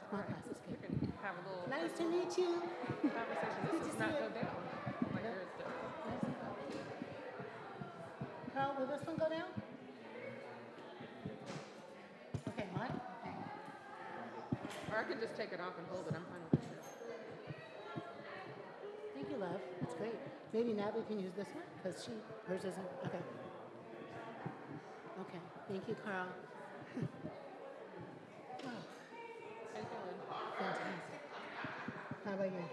[0.09, 0.59] Small glasses.
[0.69, 1.13] Good.
[1.23, 2.63] have a little Nice to meet you.
[3.03, 3.69] conversation.
[3.73, 4.57] This does not go down
[5.13, 5.49] like yours.
[8.55, 9.49] Carl, will this one go down?
[12.49, 13.01] Okay, mine?
[13.21, 13.37] Okay.
[14.93, 16.15] Or I could just take it off and hold it.
[16.15, 16.69] I'm fine with it.
[19.15, 19.61] Thank you, love.
[19.81, 20.15] That's great.
[20.53, 22.13] Maybe Natalie can use this one because she
[22.49, 22.91] hers isn't.
[23.07, 23.19] Okay.
[25.21, 25.41] Okay.
[25.69, 26.27] Thank you, Carl.
[28.65, 28.71] wow.
[30.59, 31.15] Fantastic.
[32.35, 32.67] How about you?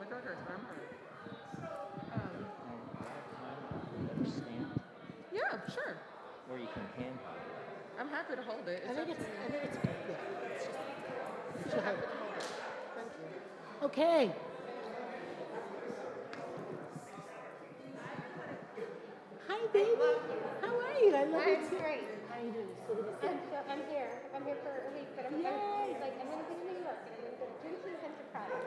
[0.00, 0.56] My throat hurts, I'm.
[0.56, 2.32] Um,
[5.28, 6.00] yeah, sure.
[6.48, 8.00] where you can hand hold it.
[8.00, 8.80] I'm happy to hold it.
[8.88, 9.20] I think it's.
[9.20, 9.76] I think it's.
[9.76, 9.92] Yeah.
[10.56, 10.72] It's just.
[10.72, 12.48] It should happy to hold it.
[12.96, 13.28] Thank you.
[13.92, 14.32] Okay.
[19.52, 20.00] Hi, baby.
[20.64, 21.12] How are you?
[21.12, 21.76] I love you I'm too.
[21.76, 22.08] great.
[22.32, 22.72] How are you doing?
[22.88, 24.16] So good to see I'm, so, I'm here.
[24.32, 25.44] I'm here for a week, but I'm, Yay.
[25.44, 27.56] I'm like I'm going to be in New York and I'm going to go to
[27.60, 27.95] Juneteenth Enterprise.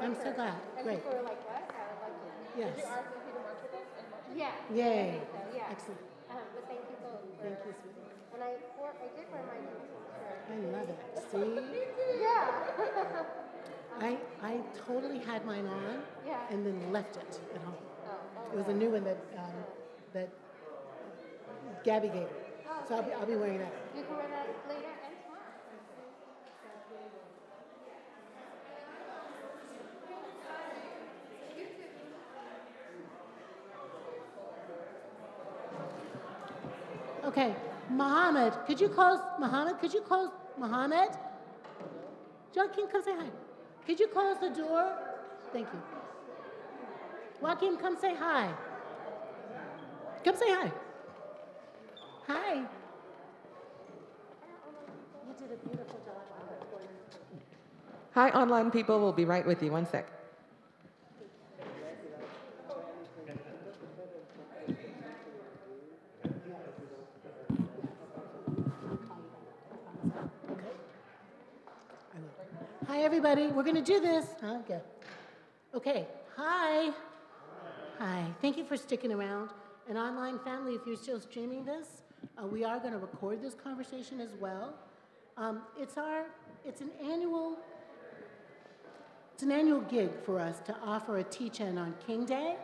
[0.10, 0.58] I'm so glad.
[0.74, 1.06] And Great.
[1.06, 2.18] people were like, "What?" I was like,
[2.58, 2.74] Yes.
[2.74, 3.90] Did you ask if you to march with us?
[3.94, 4.50] And march with us?
[4.74, 5.22] "Yeah." Yay.
[5.22, 5.70] So, yeah.
[5.70, 6.02] Excellent.
[6.34, 7.22] Um, but thank you both.
[7.22, 8.10] For, Thank you, sweetie.
[8.34, 9.58] And I wore, I did wear my.
[10.50, 11.00] I love it.
[11.30, 11.46] See?
[12.26, 12.50] Yeah.
[14.02, 14.54] I, I
[14.88, 16.40] totally had mine on Yeah.
[16.50, 17.76] and then left it at home.
[17.78, 19.54] Oh, oh, It was a new one that, um,
[20.14, 20.30] that
[21.84, 22.28] Gabby gave me.
[22.68, 23.74] Oh, So I'll be, I'll be wearing that.
[23.96, 25.50] You can wear that later and tomorrow.
[37.26, 37.56] Okay,
[38.00, 41.10] Mohammed, could you close, Mohammed, could you close, Mohammed?
[42.56, 43.28] Joaquin, come say hi.
[43.86, 44.98] Could you close the door?
[45.52, 45.82] Thank you.
[47.42, 48.54] Joaquin, come say hi.
[50.24, 50.72] Come say hi.
[52.28, 52.64] Hi.
[58.14, 59.02] Hi, online people.
[59.02, 59.74] We'll be right with you.
[59.74, 60.19] One sec.
[72.90, 73.46] Hi, everybody.
[73.46, 74.26] We're going to do this.
[74.44, 74.80] Okay.
[75.76, 76.08] Okay.
[76.36, 76.92] Hi.
[78.00, 78.26] Hi.
[78.42, 79.52] Thank you for sticking around.
[79.88, 82.02] And online family, if you're still streaming this,
[82.36, 84.74] uh, we are going to record this conversation as well.
[85.38, 86.26] Um, it's our,
[86.66, 87.60] it's an annual,
[89.36, 92.56] it's an annual gig for us to offer a teach-in on King Day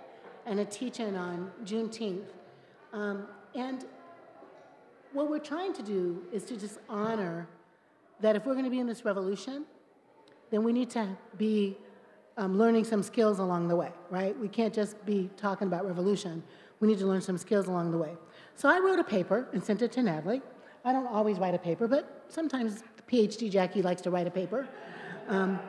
[0.48, 2.30] and a teach-in on Juneteenth.
[2.94, 3.86] Um, and
[5.14, 7.48] what we're trying to do is to just honor
[8.22, 9.66] that if we're going to be in this revolution,
[10.52, 11.78] then we need to be
[12.38, 14.38] um, learning some skills along the way, right?
[14.40, 16.44] We can't just be talking about revolution.
[16.80, 18.16] We need to learn some skills along the way.
[18.56, 20.42] So I wrote a paper and sent it to Natalie.
[20.84, 24.68] I don't always write a paper, but sometimes PhD Jacqui likes to write a paper.
[25.28, 25.60] Um,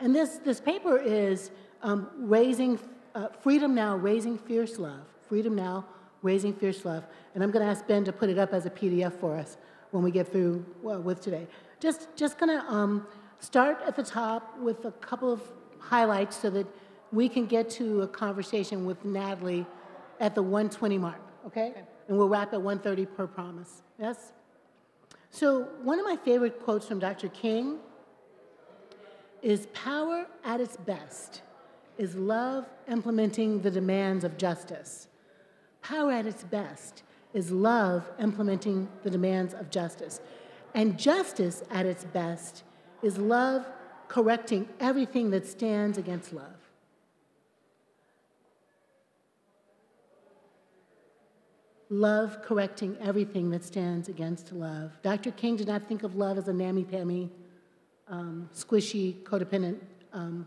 [0.00, 1.50] and this, this paper is
[1.82, 2.78] um, raising,
[3.14, 5.06] uh, Freedom Now, Raising Fierce Love.
[5.28, 5.84] Freedom Now,
[6.22, 7.04] Raising Fierce Love.
[7.34, 9.56] And I'm going to ask Ben to put it up as a PDF for us
[9.90, 11.46] when we get through well, with today.
[11.80, 13.06] Just, just going to um,
[13.40, 15.40] start at the top with a couple of
[15.78, 16.66] highlights so that
[17.12, 19.66] we can get to a conversation with Natalie
[20.20, 21.72] at the 120 mark, okay?
[22.08, 23.82] And we'll wrap at 130 per promise.
[23.98, 24.32] Yes?
[25.30, 27.28] So, one of my favorite quotes from Dr.
[27.28, 27.78] King
[29.42, 31.42] is power at its best
[31.96, 35.08] is love implementing the demands of justice.
[35.82, 37.02] Power at its best
[37.34, 40.20] is love implementing the demands of justice.
[40.74, 42.62] And justice at its best
[43.02, 43.66] is love
[44.08, 46.54] correcting everything that stands against love.
[51.90, 54.92] Love correcting everything that stands against love.
[55.02, 55.30] Dr.
[55.30, 57.30] King did not think of love as a nammy-pammy,
[58.08, 59.78] um, squishy, codependent
[60.12, 60.46] um,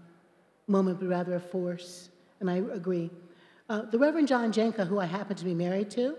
[0.68, 2.10] moment, but rather a force,
[2.40, 3.10] and I agree.
[3.69, 6.15] Uh, the Reverend John Janka, who I happen to be married to,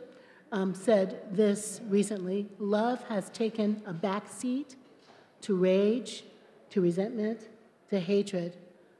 [0.51, 4.77] um, said this recently love has taken a back seat
[5.43, 6.25] to rage,
[6.71, 7.49] to resentment,
[7.91, 8.57] to hatred,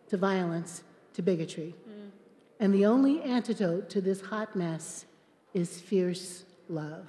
[0.09, 0.83] to violence,
[1.15, 1.75] to bigotry.
[2.61, 5.07] And the only antidote to this hot mess
[5.55, 7.09] is fierce love.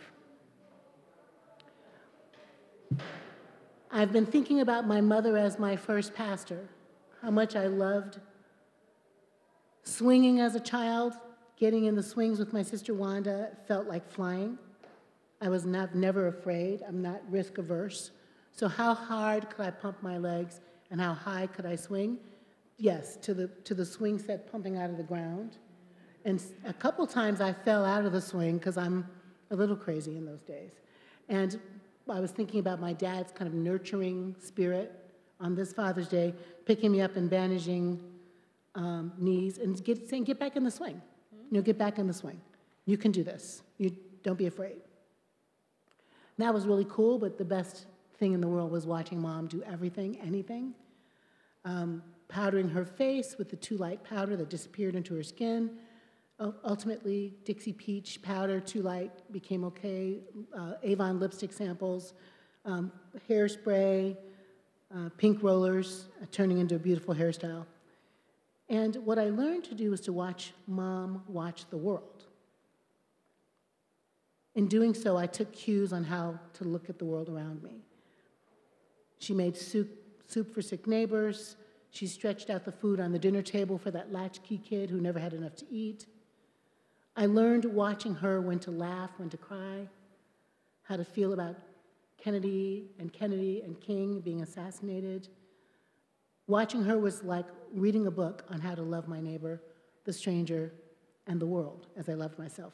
[3.92, 6.68] I've been thinking about my mother as my first pastor,
[7.22, 8.20] how much I loved
[9.84, 11.14] swinging as a child,
[11.58, 14.58] getting in the swings with my sister Wanda felt like flying.
[15.42, 16.82] I was not, never afraid.
[16.88, 18.12] I'm not risk averse.
[18.56, 20.62] So, how hard could I pump my legs
[20.92, 22.20] and how high could I swing?
[22.78, 25.58] Yes, to the, to the swing set pumping out of the ground.
[26.24, 29.08] And a couple times I fell out of the swing because I'm
[29.50, 30.72] a little crazy in those days.
[31.30, 31.60] And
[32.08, 34.92] I was thinking about my dad's kind of nurturing spirit
[35.40, 36.34] on this Father's Day,
[36.66, 38.00] picking me up and bandaging
[38.76, 41.02] um, knees and get, saying, get back in the swing.
[41.32, 42.40] You know, get back in the swing.
[42.86, 43.64] You can do this.
[43.80, 44.78] You don't be afraid.
[46.38, 49.64] That was really cool, but the best thing in the world was watching mom do
[49.64, 50.73] everything, anything.
[51.65, 55.72] Um, powdering her face with the too light powder that disappeared into her skin.
[56.65, 60.19] Ultimately, Dixie Peach powder, too light, became okay.
[60.53, 62.14] Uh, Avon lipstick samples,
[62.65, 62.91] um,
[63.30, 64.18] hairspray,
[64.94, 67.65] uh, pink rollers, uh, turning into a beautiful hairstyle.
[68.68, 72.26] And what I learned to do was to watch mom watch the world.
[74.56, 77.84] In doing so, I took cues on how to look at the world around me.
[79.24, 79.90] She made soup,
[80.28, 81.56] soup for sick neighbors.
[81.91, 85.18] She stretched out the food on the dinner table for that latchkey kid who never
[85.18, 86.08] had enough to eat.
[87.16, 89.88] I learned watching her when to laugh, when to cry,
[90.82, 91.56] how to feel about
[92.18, 95.30] Kennedy and Kennedy and King being assassinated.
[96.48, 99.62] Watching her was like reading a book on how to love my neighbor,
[100.04, 100.74] the stranger,
[101.28, 102.74] and the world as I loved myself.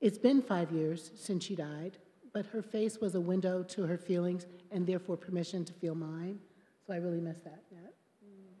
[0.00, 1.98] It's been five years since she died,
[2.32, 6.38] but her face was a window to her feelings and therefore permission to feel mine.
[6.86, 7.62] So I really miss that.
[7.70, 7.78] Yeah.
[8.24, 8.52] Mm.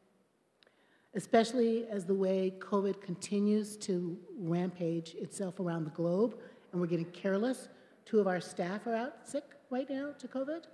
[1.14, 6.36] Especially as the way COVID continues to rampage itself around the globe
[6.72, 7.68] and we're getting careless.
[8.04, 10.64] Two of our staff are out sick right now to COVID.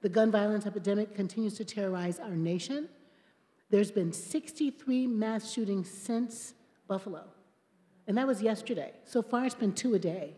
[0.00, 2.88] The gun violence epidemic continues to terrorize our nation.
[3.70, 6.54] There's been 63 mass shootings since
[6.88, 7.24] Buffalo,
[8.06, 8.92] and that was yesterday.
[9.04, 10.34] So far, it's been two a day.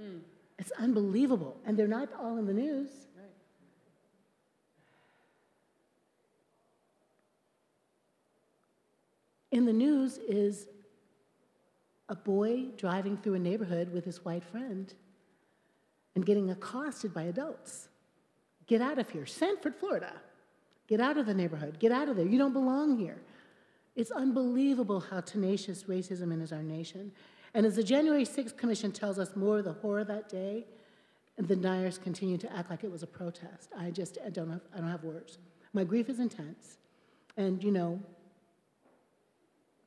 [0.00, 0.20] Mm.
[0.58, 1.56] It's unbelievable.
[1.64, 2.88] And they're not all in the news.
[9.50, 10.66] In the news is
[12.08, 14.92] a boy driving through a neighborhood with his white friend
[16.14, 17.88] and getting accosted by adults.
[18.66, 19.24] Get out of here.
[19.24, 20.12] Sanford, Florida.
[20.86, 21.78] Get out of the neighborhood.
[21.78, 22.26] Get out of there.
[22.26, 23.20] You don't belong here.
[23.98, 27.10] It's unbelievable how tenacious racism is in our nation.
[27.52, 30.66] And as the January 6th Commission tells us more of the horror that day,
[31.36, 33.70] the deniers continue to act like it was a protest.
[33.76, 35.38] I just I don't have, I don't have words.
[35.72, 36.78] My grief is intense.
[37.36, 38.00] And, you know,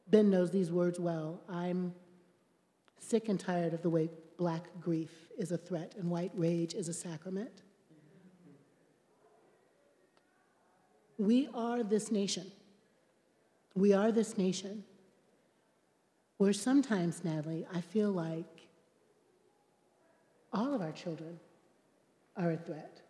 [0.09, 1.39] Ben knows these words well.
[1.47, 1.93] I'm
[2.99, 6.89] sick and tired of the way black grief is a threat and white rage is
[6.89, 7.61] a sacrament.
[11.17, 12.51] We are this nation.
[13.76, 14.84] We are this nation
[16.38, 18.68] where sometimes, Natalie, I feel like
[20.52, 21.39] all of our children
[22.35, 23.02] are a threat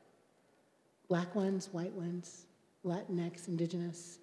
[1.08, 2.46] black ones, white ones,
[2.86, 4.20] Latinx, indigenous,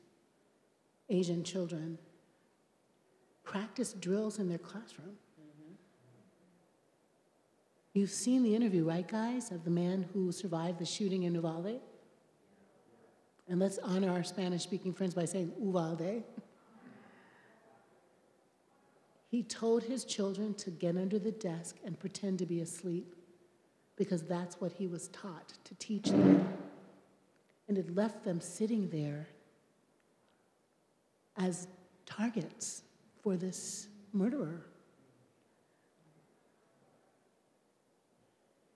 [1.11, 1.99] Asian children
[3.45, 5.17] practice drills in their classroom.
[7.95, 11.81] You've seen the interview, right, guys, of the man who survived the shooting in Uvalde?
[13.49, 16.23] And let's honor our Spanish speaking friends by saying Uvalde.
[19.31, 23.15] He told his children to get under the desk and pretend to be asleep
[23.97, 26.47] because that's what he was taught to teach them.
[27.69, 29.29] And it left them sitting there
[31.37, 31.69] as
[32.07, 32.83] targets
[33.23, 34.65] for this murderer.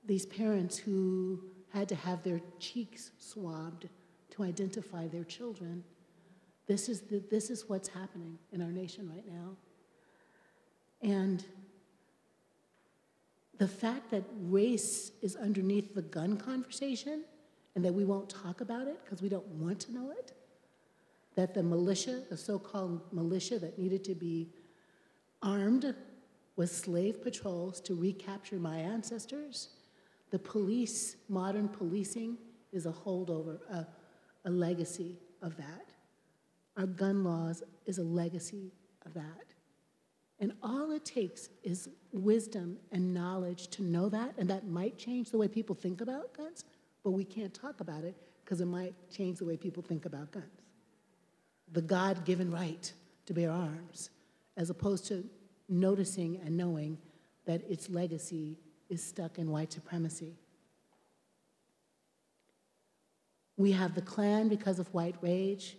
[0.04, 1.42] These parents who
[1.72, 3.88] had to have their cheeks swabbed
[4.32, 5.84] to identify their children.
[6.66, 9.56] This is, the, this is what's happening in our nation right now.
[11.02, 11.44] And
[13.58, 17.24] the fact that race is underneath the gun conversation
[17.74, 20.32] and that we won't talk about it because we don't want to know it,
[21.34, 24.48] that the militia, the so called militia that needed to be
[25.42, 25.94] armed
[26.56, 29.70] with slave patrols to recapture my ancestors,
[30.30, 32.38] the police, modern policing,
[32.72, 33.58] is a holdover,
[34.44, 35.92] a legacy of that.
[36.76, 38.72] Our gun laws is a legacy
[39.04, 39.54] of that.
[40.40, 45.30] And all it takes is wisdom and knowledge to know that, and that might change
[45.30, 46.64] the way people think about guns,
[47.04, 50.32] but we can't talk about it because it might change the way people think about
[50.32, 50.46] guns.
[51.72, 52.92] The God given right
[53.26, 54.10] to bear arms,
[54.56, 55.24] as opposed to
[55.68, 56.98] noticing and knowing
[57.46, 58.58] that its legacy
[58.88, 60.36] is stuck in white supremacy.
[63.56, 65.76] We have the Klan because of white rage.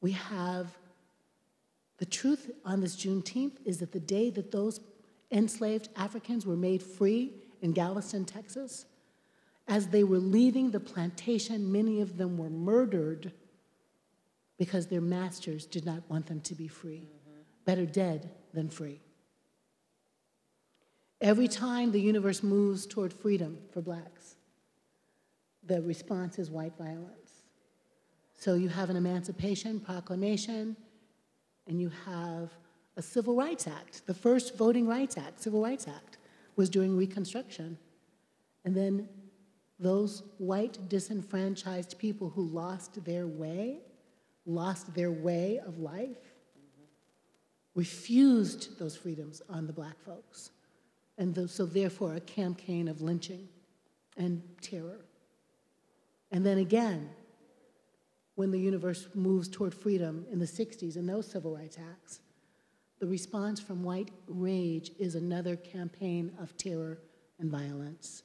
[0.00, 0.76] We have
[1.98, 4.80] the truth on this Juneteenth is that the day that those
[5.30, 8.86] enslaved Africans were made free in Galveston, Texas,
[9.66, 13.32] as they were leaving the plantation, many of them were murdered
[14.56, 17.10] because their masters did not want them to be free.
[17.10, 17.40] Mm-hmm.
[17.64, 19.00] Better dead than free.
[21.20, 24.36] Every time the universe moves toward freedom for blacks,
[25.68, 27.44] the response is white violence.
[28.34, 30.76] So you have an Emancipation Proclamation,
[31.66, 32.50] and you have
[32.96, 34.06] a Civil Rights Act.
[34.06, 36.18] The first Voting Rights Act, Civil Rights Act,
[36.56, 37.78] was during Reconstruction.
[38.64, 39.08] And then
[39.78, 43.80] those white disenfranchised people who lost their way,
[44.46, 46.16] lost their way of life,
[47.74, 50.50] refused those freedoms on the black folks.
[51.16, 53.48] And so, therefore, a campaign of lynching
[54.16, 55.04] and terror.
[56.30, 57.10] And then again,
[58.34, 62.20] when the universe moves toward freedom in the 60s and those civil rights acts,
[63.00, 66.98] the response from white rage is another campaign of terror
[67.38, 68.22] and violence.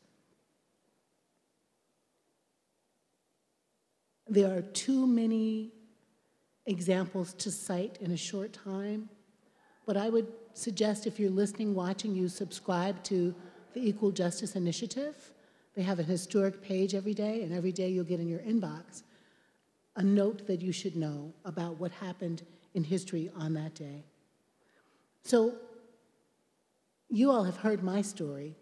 [4.28, 5.74] There are too many
[6.66, 9.10] examples to cite in a short time,
[9.86, 13.36] but I would suggest if you're listening, watching, you subscribe to
[13.74, 15.33] the Equal Justice Initiative.
[15.76, 19.04] They have a historic page every day, and every day you'll get in your inbox
[19.96, 22.42] a note that you should know about what happened
[22.74, 24.04] in history on that day.
[25.24, 25.56] So,
[27.10, 28.56] you all have heard my story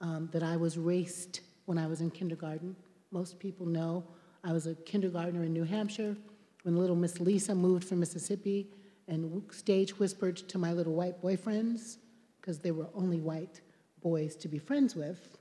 [0.00, 2.76] um, that I was raced when I was in kindergarten.
[3.10, 4.04] Most people know
[4.44, 6.16] I was a kindergartner in New Hampshire
[6.62, 8.68] when little Miss Lisa moved from Mississippi
[9.08, 11.96] and stage whispered to my little white boyfriends,
[12.40, 13.60] because they were only white
[14.02, 15.38] boys to be friends with.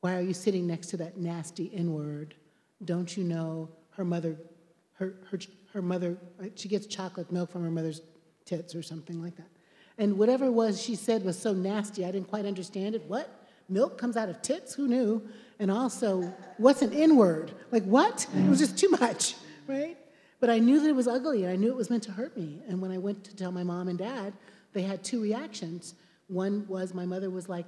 [0.00, 2.34] Why are you sitting next to that nasty N word?
[2.84, 4.36] Don't you know her mother,
[4.94, 5.38] her, her,
[5.72, 8.02] her mother, uh, she gets chocolate milk from her mother's
[8.44, 9.48] tits or something like that.
[9.98, 13.02] And whatever it was she said was so nasty, I didn't quite understand it.
[13.04, 13.44] What?
[13.68, 14.74] Milk comes out of tits?
[14.74, 15.26] Who knew?
[15.58, 17.52] And also, what's an N word?
[17.72, 18.26] Like, what?
[18.36, 19.34] It was just too much,
[19.66, 19.96] right?
[20.38, 22.12] But But I knew that it was ugly and I knew it was meant to
[22.12, 22.62] hurt me.
[22.68, 24.32] And when I went to tell my mom and dad,
[24.74, 25.94] they had two reactions.
[26.28, 27.66] One was my mother was like,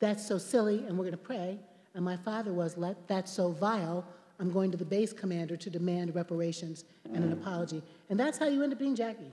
[0.00, 1.58] That's so silly, and we're going to pray.
[1.94, 4.04] And my father was, Let, That's so vile.
[4.38, 7.82] I'm going to the base commander to demand reparations and an apology.
[8.08, 9.30] And that's how you end up being Jacqui.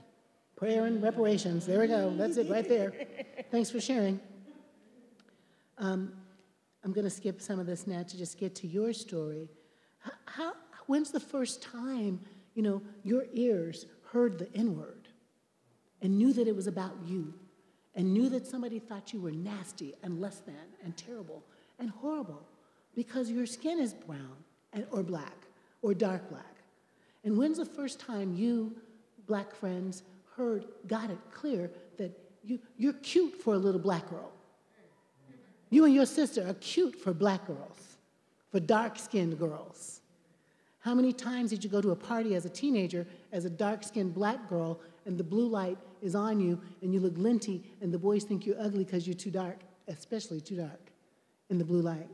[0.54, 1.64] Prayer and reparations.
[1.64, 2.12] There we go.
[2.14, 2.92] That's it right there.
[3.50, 4.20] Thanks for sharing.
[5.78, 6.12] Um,
[6.84, 9.48] I'm going to skip some of this now to just get to your story.
[10.00, 10.52] How, how,
[10.86, 12.20] when's the first time,
[12.54, 15.08] you know, your ears heard the N word
[16.02, 17.32] and knew that it was about you
[17.98, 20.54] and knew that somebody thought you were nasty and less than
[20.84, 21.42] and terrible
[21.80, 22.40] and horrible
[22.94, 24.36] because your skin is brown
[24.72, 25.34] and, or black
[25.82, 26.54] or dark black?
[27.24, 28.76] And when's the first time you,
[29.26, 30.04] black friends,
[30.36, 34.30] heard, got it clear that you, you're cute for a little black girl?
[35.68, 37.96] You and your sister are cute for black girls,
[38.52, 40.02] for dark skinned girls.
[40.78, 43.82] How many times did you go to a party as a teenager as a dark
[43.82, 47.92] skinned black girl and the blue light is on you and you look linty and
[47.92, 49.58] the boys think you're ugly because you're too dark,
[49.88, 50.92] especially too dark
[51.48, 52.08] in the blue light?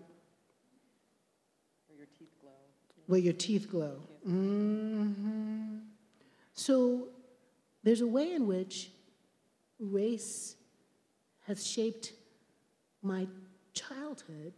[1.88, 2.52] Where your teeth glow.
[3.06, 3.96] Where your teeth glow.
[4.26, 5.78] Mm-hmm.
[6.54, 7.08] So
[7.82, 8.90] there's a way in which
[9.80, 10.54] race
[11.48, 12.12] has shaped
[13.02, 13.26] my
[13.72, 14.54] childhood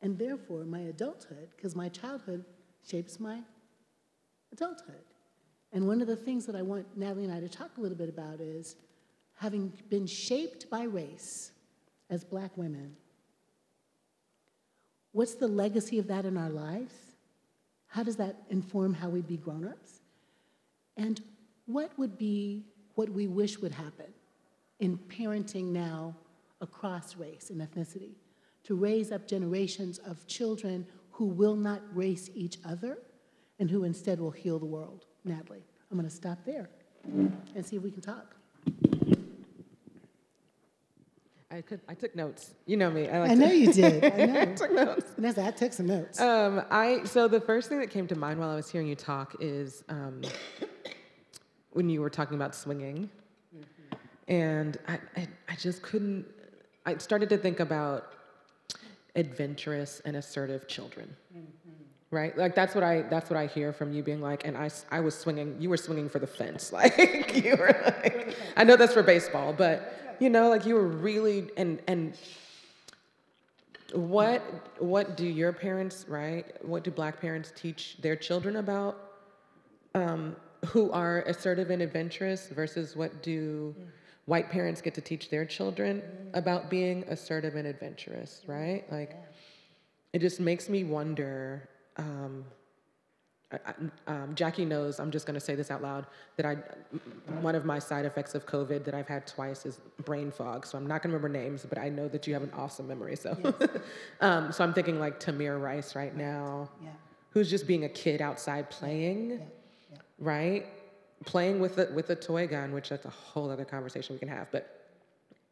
[0.00, 2.44] and therefore my adulthood, because my childhood
[2.88, 3.40] shapes my
[4.52, 5.07] adulthood.
[5.72, 7.96] And one of the things that I want Natalie and I to talk a little
[7.96, 8.76] bit about is
[9.36, 11.52] having been shaped by race
[12.10, 12.96] as black women,
[15.12, 16.94] what's the legacy of that in our lives?
[17.86, 20.00] How does that inform how we be grown ups?
[20.96, 21.20] And
[21.66, 22.64] what would be
[22.94, 24.12] what we wish would happen
[24.80, 26.16] in parenting now
[26.60, 28.14] across race and ethnicity
[28.64, 32.98] to raise up generations of children who will not race each other
[33.58, 35.04] and who instead will heal the world?
[35.24, 36.68] Natalie, I'm going to stop there
[37.04, 38.34] and see if we can talk.
[41.50, 42.50] I, could, I took notes.
[42.66, 43.08] You know me.
[43.08, 44.04] I, like I to- know you did.
[44.04, 44.40] I know.
[44.42, 45.06] I took notes.
[45.16, 46.20] Vanessa, I took some notes.
[46.20, 48.94] Um, I so the first thing that came to mind while I was hearing you
[48.94, 50.20] talk is um,
[51.70, 53.08] when you were talking about swinging,
[54.28, 56.26] and I, I I just couldn't.
[56.84, 58.12] I started to think about
[59.16, 61.16] adventurous and assertive children.
[62.10, 64.70] Right, like that's what I that's what I hear from you being like, and i
[64.90, 68.76] i was swinging, you were swinging for the fence, like you were like, I know
[68.76, 72.16] that's for baseball, but you know, like you were really and and
[73.92, 74.42] what
[74.80, 76.46] what do your parents right?
[76.64, 78.96] What do black parents teach their children about
[79.94, 80.36] um,
[80.66, 83.74] who are assertive and adventurous versus what do
[84.26, 86.02] white parents get to teach their children
[86.34, 88.42] about being assertive and adventurous?
[88.46, 88.90] Right?
[88.90, 89.14] Like
[90.12, 91.68] it just makes me wonder.
[91.98, 92.44] Um,
[93.50, 93.56] I,
[94.06, 96.04] um, Jacqui knows, I'm just going to say this out loud,
[96.36, 96.56] that I,
[97.40, 100.66] one of my side effects of COVID that I've had twice is brain fog.
[100.66, 102.86] So I'm not going to remember names, but I know that you have an awesome
[102.86, 103.16] memory.
[103.16, 103.36] So,
[104.20, 106.90] um, so I'm thinking like Tamir Rice right now, Yeah.
[107.30, 109.40] who's just being a kid outside playing,
[110.18, 110.66] right?
[111.24, 114.28] Playing with a, with a toy gun, which that's a whole other conversation we can
[114.28, 114.48] have.
[114.52, 114.77] But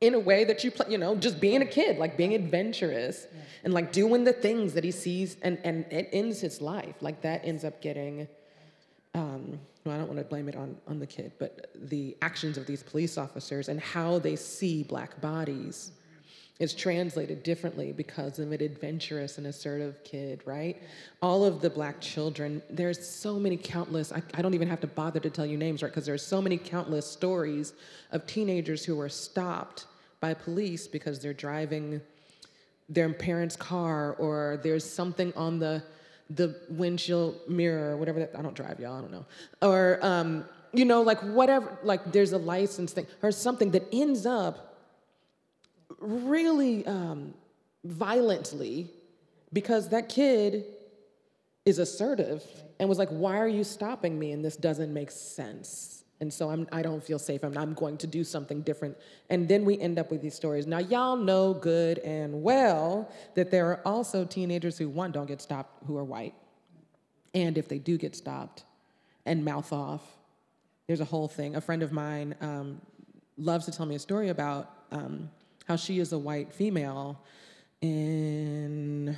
[0.01, 3.27] in a way that you play, you know, just being a kid, like being adventurous
[3.64, 6.97] and like doing the things that he sees and, and it ends his life.
[7.01, 8.28] Like that ends up getting,
[9.14, 12.59] um, well, I don't want to blame it on, on the kid, but the actions
[12.59, 15.93] of these police officers and how they see black bodies
[16.59, 20.83] is translated differently because of an adventurous and assertive kid, right?
[21.20, 24.87] All of the black children, there's so many countless, I, I don't even have to
[24.87, 25.91] bother to tell you names, right?
[25.91, 27.74] Because there's so many countless stories
[28.11, 29.87] of teenagers who were stopped
[30.20, 32.01] by police because they're driving
[32.89, 35.83] their parents' car or there's something on the
[36.31, 39.27] the windshield mirror or whatever that I don't drive y'all I don't know
[39.62, 44.27] or um, you know like whatever like there's a license thing or something that ends
[44.27, 44.76] up
[45.98, 47.35] really um,
[47.85, 48.90] violently
[49.52, 50.64] because that kid
[51.64, 52.44] is assertive
[52.78, 56.51] and was like why are you stopping me and this doesn't make sense and so
[56.51, 57.44] I'm, I don't feel safe.
[57.44, 58.97] I'm, I'm going to do something different.
[59.28, 60.66] And then we end up with these stories.
[60.66, 65.43] Now, y'all know good and well that there are also teenagers who, one, don't get
[65.43, 66.35] stopped who are white.
[67.35, 68.64] And if they do get stopped
[69.27, 70.01] and mouth off,
[70.86, 71.55] there's a whole thing.
[71.55, 72.81] A friend of mine um,
[73.36, 75.28] loves to tell me a story about um,
[75.66, 77.20] how she is a white female
[77.80, 79.16] in,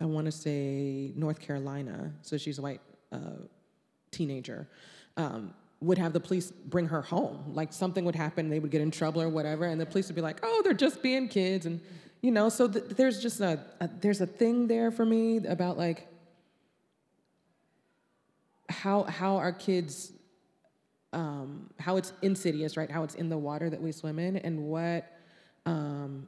[0.00, 2.12] I want to say, North Carolina.
[2.22, 2.80] So she's a white
[3.10, 3.46] uh,
[4.10, 4.68] teenager.
[5.16, 7.52] Um, would have the police bring her home.
[7.52, 10.14] Like something would happen, they would get in trouble or whatever, and the police would
[10.14, 11.80] be like, "Oh, they're just being kids," and
[12.20, 12.48] you know.
[12.48, 16.06] So th- there's just a, a there's a thing there for me about like
[18.68, 20.12] how how our kids
[21.12, 22.90] um, how it's insidious, right?
[22.90, 25.11] How it's in the water that we swim in, and what
[25.66, 26.26] um,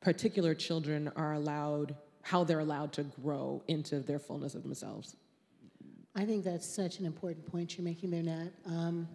[0.00, 5.16] particular children are allowed, how they're allowed to grow into their fullness of themselves.
[6.14, 8.50] I think that's such an important point you're making there, Nat.
[8.66, 9.08] Um,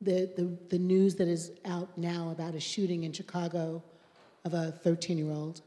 [0.00, 3.82] the, the, the news that is out now about a shooting in Chicago
[4.44, 5.60] of a 13 year old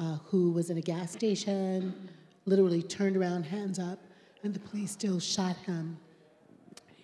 [0.00, 2.10] uh, who was in a gas station,
[2.44, 4.00] literally turned around, hands up,
[4.42, 5.96] and the police still shot him.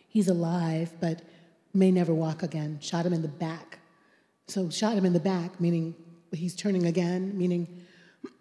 [0.08, 1.22] He's alive, but
[1.74, 2.78] may never walk again.
[2.80, 3.78] Shot him in the back.
[4.48, 5.94] So, shot him in the back, meaning
[6.32, 7.82] he's turning again, meaning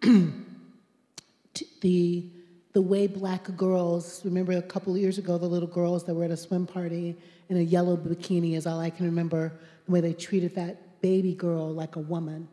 [1.80, 2.30] the
[2.72, 6.24] the way black girls remember a couple of years ago the little girls that were
[6.24, 7.16] at a swim party
[7.48, 9.50] in a yellow bikini is all i can remember
[9.86, 12.48] the way they treated that baby girl like a woman.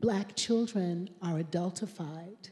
[0.00, 2.50] Black children are adultified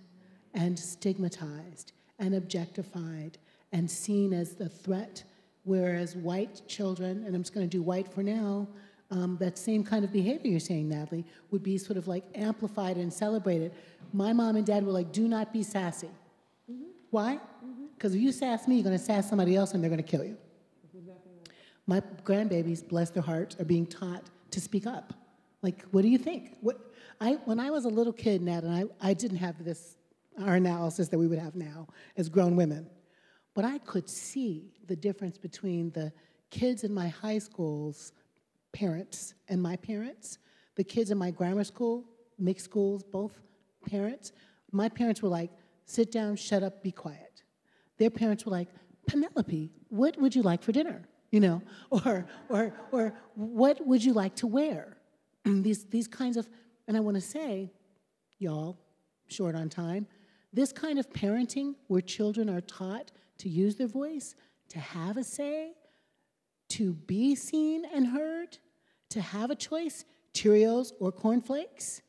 [0.54, 3.38] and stigmatized and objectified
[3.72, 5.22] and seen as the threat
[5.64, 8.66] whereas white children and i'm just going to do white for now
[9.10, 12.96] um, that same kind of behavior you're saying natalie would be sort of like amplified
[12.96, 13.72] and celebrated
[14.12, 16.10] my mom and dad were like do not be sassy
[17.10, 17.40] why?
[17.96, 20.08] Because if you sass me, you're going to sass somebody else and they're going to
[20.08, 20.36] kill you.
[21.86, 25.12] My grandbabies, bless their hearts, are being taught to speak up.
[25.60, 26.56] Like, what do you think?
[26.60, 26.78] What,
[27.20, 29.96] I, when I was a little kid, Nat, and I, I didn't have this,
[30.40, 32.88] our analysis that we would have now as grown women,
[33.54, 36.12] but I could see the difference between the
[36.50, 38.12] kids in my high school's
[38.72, 40.38] parents and my parents,
[40.76, 42.04] the kids in my grammar school,
[42.38, 43.38] mixed schools, both
[43.86, 44.32] parents.
[44.72, 45.50] My parents were like,
[45.84, 47.42] sit down, shut up, be quiet.
[47.98, 48.68] Their parents were like,
[49.06, 51.02] Penelope, what would you like for dinner?
[51.30, 54.96] You know, or, or, or what would you like to wear?
[55.44, 56.48] these, these kinds of,
[56.86, 57.70] and I want to say,
[58.38, 58.78] y'all,
[59.28, 60.06] short on time,
[60.52, 64.34] this kind of parenting where children are taught to use their voice,
[64.68, 65.72] to have a say,
[66.80, 68.56] to be seen and heard,
[69.10, 72.00] to have a choice, Cheerios or cornflakes,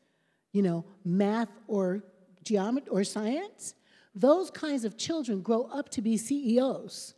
[0.53, 2.05] you know, math or
[2.45, 3.75] geometry or science,
[4.15, 7.15] those kinds of children grow up to be CEOs.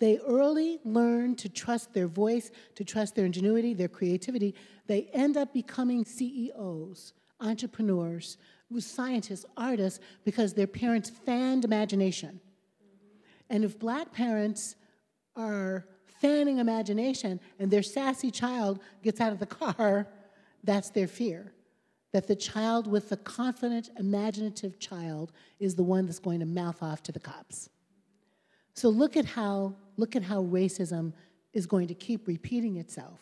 [0.00, 4.54] They early learn to trust their voice, to trust their ingenuity, their creativity.
[4.86, 8.36] They end up becoming CEOs, entrepreneurs,
[8.80, 12.38] scientists, artists, because their parents fanned imagination.
[13.48, 14.76] And if black parents
[15.36, 15.86] are
[16.20, 20.08] fanning imagination and their sassy child gets out of the car,
[20.64, 21.52] that's their fear
[22.16, 26.82] that the child with the confident, imaginative child is the one that's going to mouth
[26.82, 27.68] off to the cops.
[28.72, 31.12] So look at how look at how racism
[31.52, 33.20] is going to keep repeating itself.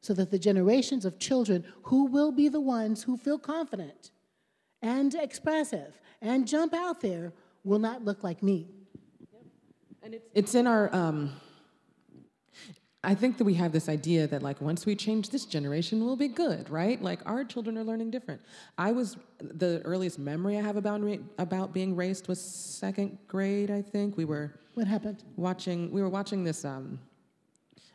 [0.00, 4.10] So that the generations of children who will be the ones who feel confident
[4.82, 7.32] and expressive and jump out there
[7.62, 8.70] will not look like me.
[10.06, 10.94] And it's in our.
[10.94, 11.32] Um,
[13.02, 16.16] I think that we have this idea that like once we change this generation, we'll
[16.16, 17.02] be good, right?
[17.02, 18.40] Like our children are learning different.
[18.78, 21.02] I was the earliest memory I have about
[21.38, 23.68] about being raced was second grade.
[23.72, 24.52] I think we were.
[24.74, 25.24] What happened?
[25.34, 25.90] Watching.
[25.90, 26.64] We were watching this.
[26.64, 27.00] Um,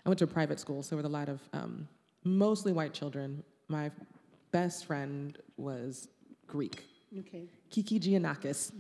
[0.05, 1.87] I went to a private school, so there were a lot of um,
[2.25, 3.41] mostly white children.
[3.69, 3.89] My
[4.51, 6.09] best friend was
[6.45, 6.83] Greek.
[7.19, 7.45] Okay.
[7.69, 8.73] Kiki Giannakis.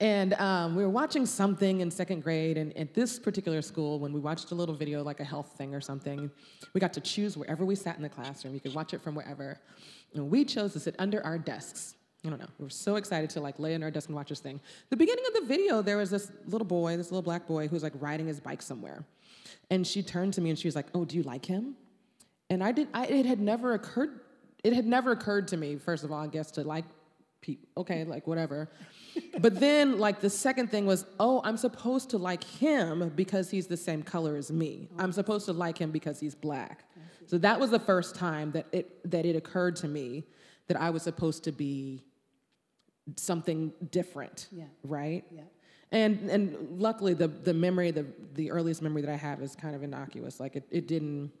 [0.00, 4.12] And um, we were watching something in second grade, and at this particular school, when
[4.12, 6.30] we watched a little video, like a health thing or something,
[6.74, 8.52] we got to choose wherever we sat in the classroom.
[8.52, 9.58] You could watch it from wherever.
[10.14, 11.94] And we chose to sit under our desks.
[12.24, 12.48] I don't know.
[12.58, 14.60] We were so excited to like lay in our desk and watch this thing.
[14.90, 17.74] The beginning of the video, there was this little boy, this little black boy, who
[17.74, 19.04] was like riding his bike somewhere.
[19.70, 21.76] And she turned to me and she was like, "Oh, do you like him?"
[22.50, 22.88] And I did.
[22.92, 24.20] I, it had never occurred.
[24.64, 26.84] It had never occurred to me, first of all, I guess, to like
[27.46, 27.68] people.
[27.76, 28.68] Okay, like whatever.
[29.38, 33.68] but then, like the second thing was, oh, I'm supposed to like him because he's
[33.68, 34.88] the same color as me.
[34.98, 36.84] I'm supposed to like him because he's black.
[37.26, 40.24] So that was the first time that it that it occurred to me
[40.68, 42.04] that I was supposed to be
[43.16, 44.48] something different.
[44.52, 44.64] Yeah.
[44.82, 45.24] Right.
[45.30, 45.42] Yeah.
[45.92, 49.74] And and luckily the the memory the the earliest memory that I have is kind
[49.74, 50.40] of innocuous.
[50.40, 51.32] Like it, it didn't,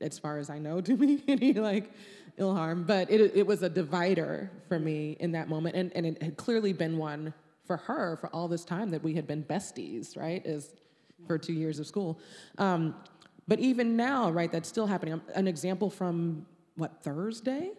[0.00, 1.90] as far as I know, do me any like
[2.38, 2.84] ill harm.
[2.84, 6.36] But it it was a divider for me in that moment, and and it had
[6.36, 7.32] clearly been one
[7.64, 10.44] for her for all this time that we had been besties, right?
[10.46, 10.74] As
[11.26, 12.20] for two years of school.
[12.58, 12.94] Um,
[13.48, 15.20] but even now, right, that's still happening.
[15.34, 16.46] An example from
[16.76, 17.72] what Thursday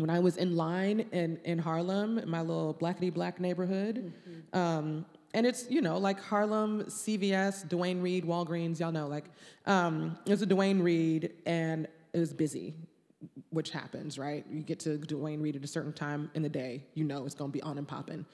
[0.00, 4.12] when I was in line in, in Harlem, in my little blackety black neighborhood.
[4.52, 5.04] Um,
[5.34, 9.26] and it's, you know, like Harlem, CVS, Duane Reade, Walgreens, y'all know, like,
[9.66, 12.74] um, it was a Duane Reade and it was busy.
[13.50, 14.44] Which happens, right?
[14.50, 17.34] You get to Duane Reade at a certain time in the day, you know it's
[17.34, 18.24] gonna be on and popping.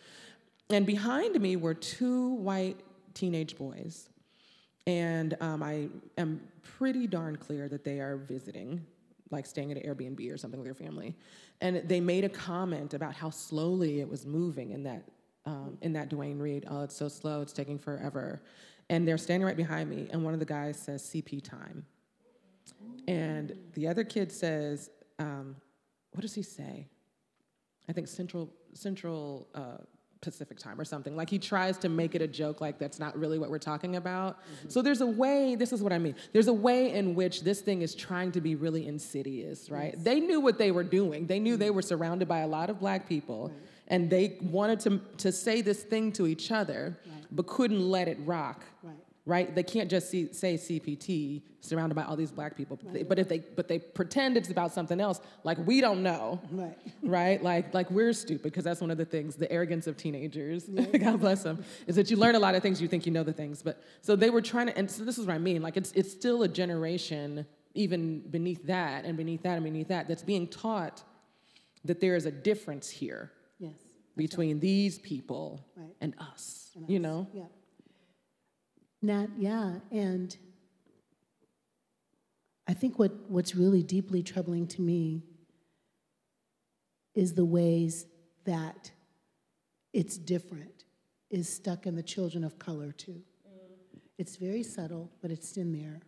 [0.70, 2.80] And behind me were two white
[3.14, 4.09] teenage boys.
[4.86, 8.84] And um, I am pretty darn clear that they are visiting,
[9.30, 11.14] like staying at an Airbnb or something with their family.
[11.60, 15.02] And they made a comment about how slowly it was moving in that,
[15.44, 16.66] um, in that Duane Reade.
[16.68, 18.43] Oh, it's so slow, it's taking forever.
[18.88, 21.84] And they're standing right behind me, and one of the guys says, CP time.
[23.09, 25.56] And the other kid says, um,
[26.12, 26.88] what does he say?
[27.88, 29.78] I think Central Central uh,
[30.20, 31.16] Pacific time or something.
[31.16, 33.97] Like he tries to make it a joke, like that's not really what we're talking
[33.97, 34.38] about.
[34.68, 35.55] So there's a way.
[35.55, 36.14] This is what I mean.
[36.32, 39.94] There's a way in which this thing is trying to be really insidious, right?
[40.02, 41.26] They knew what they were doing.
[41.26, 43.52] They knew they were surrounded by a lot of black people,
[43.88, 46.98] and they wanted to to say this thing to each other,
[47.30, 48.64] but couldn't let it rock.
[48.82, 48.97] Right.
[49.28, 49.53] Right?
[49.53, 52.78] They can't just see, say CPT surrounded by all these black people.
[52.81, 56.40] But, but if they but they pretend it's about something else, like we don't know.
[56.53, 56.78] Right.
[57.03, 57.43] Right?
[57.43, 60.65] Like like we're stupid because that's one of the things, the arrogance of teenagers.
[61.01, 63.24] God bless them, is that you learn a lot of things, you think you know
[63.24, 63.62] the things.
[63.62, 65.61] But so they were trying to, and so this is what I mean.
[65.61, 70.07] Like it's it's still a generation, even beneath that and beneath that and beneath that,
[70.07, 71.03] that's being taught
[71.85, 73.73] that there is a difference here Yes.
[74.16, 75.94] between these people Right.
[76.01, 76.70] and us.
[76.77, 77.03] And You us.
[77.03, 77.27] know?
[77.35, 77.43] Yeah.
[79.02, 80.36] Nat, yeah, and
[82.66, 85.23] I think what, what's really deeply troubling to me
[87.14, 88.06] is the ways
[88.44, 88.90] that
[89.93, 90.85] it's different
[91.31, 93.23] is stuck in the children of color too.
[94.18, 96.01] It's very subtle, but it's in there.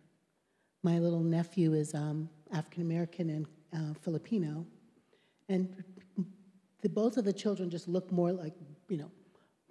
[0.83, 4.65] My little nephew is um, African American and uh, Filipino,
[5.47, 5.83] and
[6.81, 8.53] the, both of the children just look more like,
[8.87, 9.11] you know,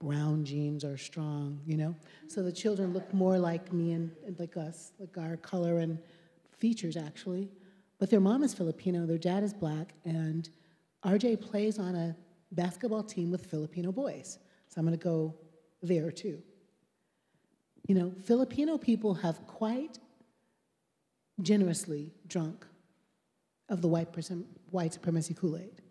[0.01, 1.95] brown genes are strong, you know?
[2.29, 5.99] So the children look more like me and, and like us, like our color and
[6.57, 7.51] features actually.
[7.99, 10.49] But their mom is Filipino, their dad is black, and
[11.05, 12.17] RJ plays on a
[12.53, 14.39] basketball team with Filipino boys.
[14.69, 15.35] So I'm gonna go
[15.83, 16.43] there too.
[17.87, 19.99] You know, Filipino people have quite
[21.41, 22.67] generously drunk
[23.69, 25.83] of the white, person, white supremacy Kool-Aid,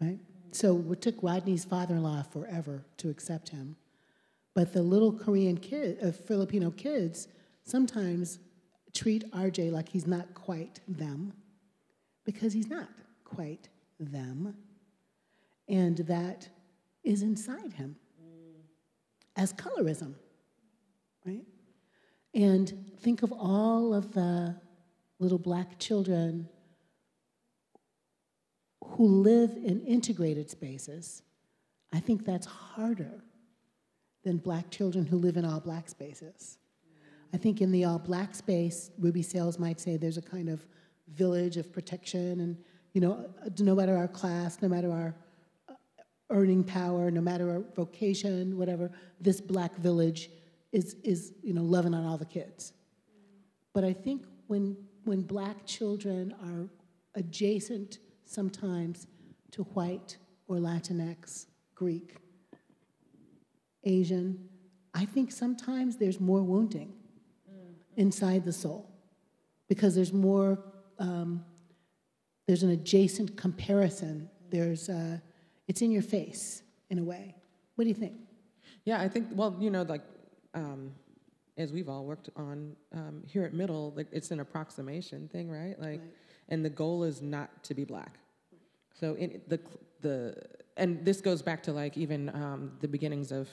[0.00, 0.18] right?
[0.52, 3.76] So it took Rodney's father-in-law forever to accept him.
[4.54, 7.28] But the little Korean kid, uh, Filipino kids,
[7.64, 8.38] sometimes
[8.92, 11.32] treat RJ like he's not quite them,
[12.24, 12.88] because he's not
[13.24, 14.54] quite them.
[15.68, 16.48] And that
[17.02, 17.96] is inside him
[19.36, 20.14] as colorism,
[21.24, 21.46] right?
[22.34, 24.54] And think of all of the
[25.18, 26.48] little black children
[28.92, 31.22] who live in integrated spaces.
[31.92, 33.22] I think that's harder
[34.24, 36.58] than black children who live in all black spaces.
[37.34, 40.64] I think in the all black space, Ruby Sales might say there's a kind of
[41.14, 42.56] village of protection, and
[42.92, 45.14] you know, no matter our class, no matter our
[45.68, 45.74] uh,
[46.30, 48.90] earning power, no matter our vocation, whatever,
[49.20, 50.30] this black village
[50.72, 52.72] is, is you know, loving on all the kids.
[53.72, 56.68] But I think when, when black children are
[57.14, 57.98] adjacent
[58.32, 59.06] sometimes
[59.52, 60.16] to white
[60.48, 62.16] or Latinx, Greek,
[63.84, 64.48] Asian,
[64.94, 66.92] I think sometimes there's more wounding
[67.96, 68.90] inside the soul
[69.68, 70.58] because there's more,
[70.98, 71.44] um,
[72.46, 74.28] there's an adjacent comparison.
[74.50, 75.18] There's, uh,
[75.68, 77.34] it's in your face in a way.
[77.74, 78.14] What do you think?
[78.84, 80.02] Yeah, I think, well, you know, like,
[80.54, 80.92] um,
[81.56, 85.78] as we've all worked on um, here at Middle, like, it's an approximation thing, right?
[85.78, 86.00] Like,
[86.52, 88.18] and the goal is not to be black.
[89.00, 89.58] So in the
[90.02, 90.36] the
[90.76, 93.48] and this goes back to like even um, the beginnings of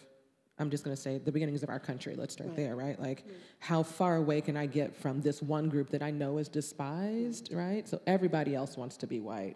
[0.60, 2.16] I'm just going to say the beginnings of our country.
[2.16, 2.58] Let's start Right.
[2.58, 3.00] there, right?
[3.00, 3.24] Like,
[3.60, 7.54] how far away can I get from this one group that I know is despised,
[7.54, 7.88] right?
[7.88, 9.56] So everybody else wants to be white,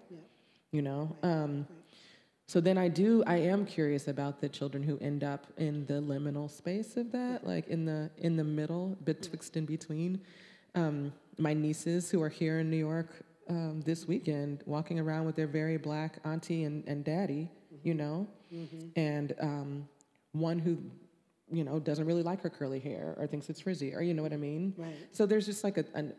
[0.71, 1.13] you know.
[1.21, 1.67] Um,
[2.47, 3.21] so then I do.
[3.27, 7.45] I am curious about the children who end up in the liminal space of that,
[7.45, 10.21] like in the in the middle, betwixt and between.
[10.75, 13.09] Um, my nieces who are here in New York
[13.49, 17.49] um, this weekend, walking around with their very black auntie and, and daddy,
[17.83, 18.27] you know,
[18.95, 19.87] and um,
[20.31, 20.77] one who,
[21.51, 24.23] you know, doesn't really like her curly hair or thinks it's frizzy, or you know
[24.23, 24.73] what I mean.
[24.77, 24.95] Right.
[25.11, 26.13] So there's just like a, an,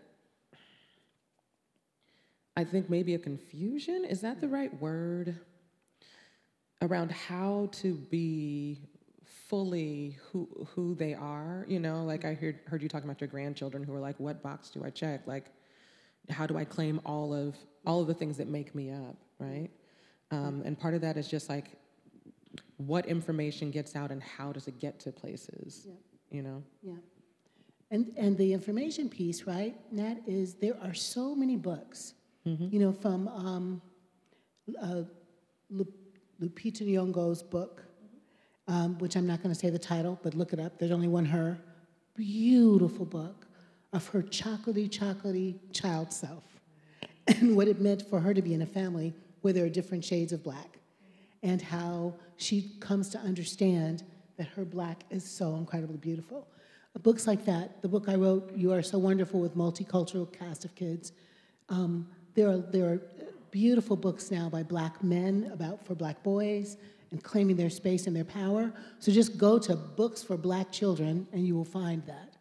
[2.56, 4.04] I think maybe a confusion.
[4.04, 5.38] Is that the right word?
[6.82, 8.78] Around how to be
[9.48, 11.64] fully who who they are.
[11.66, 14.42] You know, like I heard heard you talking about your grandchildren who are like, what
[14.42, 15.26] box do I check?
[15.26, 15.46] Like,
[16.30, 17.56] how do I claim all of
[17.86, 19.68] all of the things that make me up, right?
[20.30, 21.72] Um, and part of that is just like
[22.78, 25.86] what information gets out and how does it get to places,
[26.30, 26.62] you know?
[26.82, 26.94] Yeah.
[27.90, 32.14] And, and the information piece, right, Nat, is there are so many books
[32.72, 33.82] You know, from um,
[34.82, 35.02] uh,
[35.70, 35.92] Lu-
[36.40, 37.84] Lupita Nyong'o's book,
[38.68, 40.78] um, which I'm not going to say the title, but look it up.
[40.78, 41.58] There's only one her.
[42.16, 43.46] Beautiful book
[43.94, 46.42] of her chocolatey, chocolatey child self
[47.28, 50.04] and what it meant for her to be in a family where there are different
[50.04, 50.78] shades of black
[51.42, 54.02] and how she comes to understand
[54.36, 56.48] that her black is so incredibly beautiful.
[57.02, 60.74] Books like that, the book I wrote, You Are So Wonderful with Multicultural Cast of
[60.74, 61.12] Kids,
[61.68, 63.00] um, there, are, there are
[63.50, 66.76] beautiful books now by black men about for black boys
[67.10, 68.72] and claiming their space and their power.
[68.98, 72.33] So just go to books for black children and you will find that.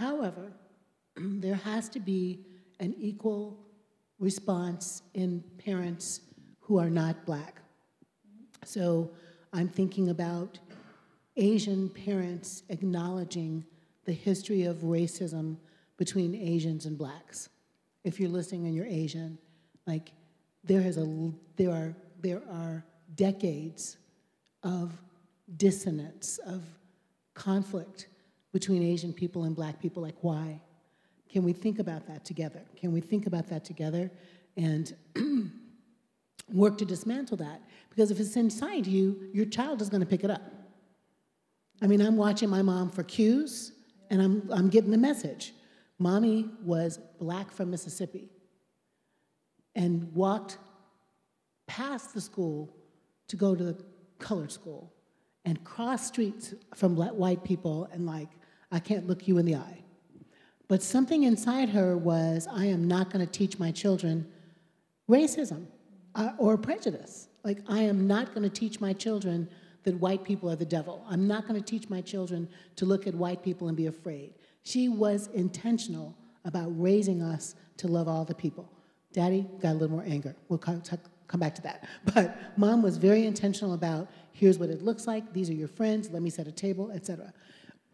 [0.00, 0.50] However,
[1.16, 2.46] there has to be
[2.80, 3.58] an equal
[4.18, 6.22] response in parents
[6.60, 7.60] who are not black.
[8.64, 9.10] So
[9.52, 10.58] I'm thinking about
[11.36, 13.64] Asian parents acknowledging
[14.06, 15.58] the history of racism
[15.98, 17.50] between Asians and blacks.
[18.02, 19.36] If you're listening and you're Asian,
[19.86, 20.12] like
[20.64, 22.84] there has a there are there are
[23.16, 23.98] decades
[24.62, 24.92] of
[25.58, 26.62] dissonance, of
[27.34, 28.08] conflict
[28.52, 30.02] between Asian people and black people.
[30.02, 30.60] Like why?
[31.28, 32.62] Can we think about that together?
[32.76, 34.10] Can we think about that together
[34.56, 34.94] and
[36.52, 37.62] work to dismantle that?
[37.88, 40.42] Because if it's inside you, your child is going to pick it up.
[41.82, 43.72] I mean, I'm watching my mom for cues,
[44.10, 45.54] and I'm, I'm getting the message.
[45.98, 48.30] Mommy was black from Mississippi
[49.74, 50.58] and walked
[51.66, 52.74] past the school
[53.28, 53.84] to go to the
[54.18, 54.92] colored school
[55.44, 58.28] and cross streets from white people and like,
[58.70, 59.82] I can't look you in the eye.
[60.68, 64.26] But something inside her was, I am not going to teach my children
[65.08, 65.66] racism
[66.14, 67.28] uh, or prejudice.
[67.42, 69.48] Like, I am not going to teach my children
[69.82, 71.04] that white people are the devil.
[71.08, 74.34] I'm not going to teach my children to look at white people and be afraid.
[74.62, 78.70] She was intentional about raising us to love all the people.
[79.12, 80.36] Daddy got a little more anger.
[80.48, 80.82] We'll come,
[81.26, 81.88] come back to that.
[82.14, 86.10] But mom was very intentional about here's what it looks like, these are your friends,
[86.10, 87.32] let me set a table, etc.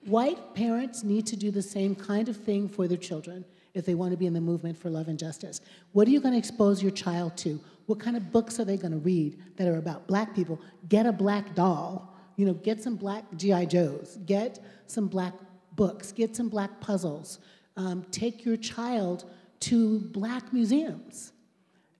[0.06, 3.94] White parents need to do the same kind of thing for their children if they
[3.94, 5.60] want to be in the movement for love and justice.
[5.92, 7.60] What are you going to expose your child to?
[7.86, 10.60] What kind of books are they going to read that are about black people?
[10.88, 12.14] Get a black doll.
[12.36, 14.18] You know, get some black GI Joes.
[14.26, 15.34] Get some black
[15.74, 16.12] books.
[16.12, 17.38] Get some black puzzles.
[17.76, 19.24] Um, take your child
[19.60, 21.32] to black museums,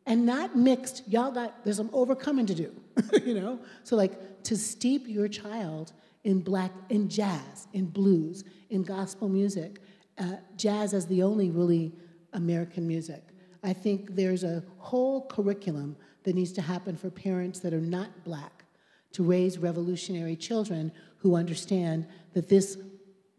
[0.07, 1.03] and not mixed.
[1.09, 2.75] Y'all got there's some overcoming to do.
[3.25, 5.93] you know, so like to steep your child
[6.27, 9.81] in black, in jazz, in blues, in gospel music.
[10.19, 11.93] Uh, jazz as the only really
[12.33, 13.23] American music.
[13.63, 18.25] I think there's a whole curriculum that needs to happen for parents that are not
[18.25, 18.65] black
[19.13, 22.77] to raise revolutionary children who understand that this,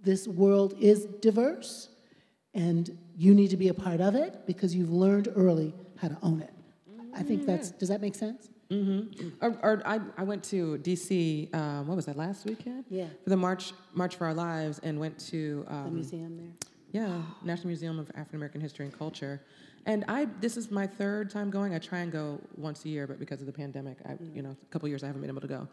[0.01, 1.89] this world is diverse
[2.53, 6.17] and you need to be a part of it because you've learned early how to
[6.23, 6.53] own it.
[7.13, 8.49] I think that's, does that make sense?
[8.69, 9.29] Mm-hmm.
[9.41, 11.53] Or, or I, I went to DC.
[11.55, 12.85] Um, what was that last weekend?
[12.89, 13.07] Yeah.
[13.23, 16.69] For the March March for Our Lives, and went to um, The museum there.
[16.91, 19.41] Yeah, National Museum of African American History and Culture.
[19.85, 21.73] And I, this is my third time going.
[21.73, 24.55] I try and go once a year, but because of the pandemic, I, you know,
[24.61, 25.67] a couple years I haven't been able to go.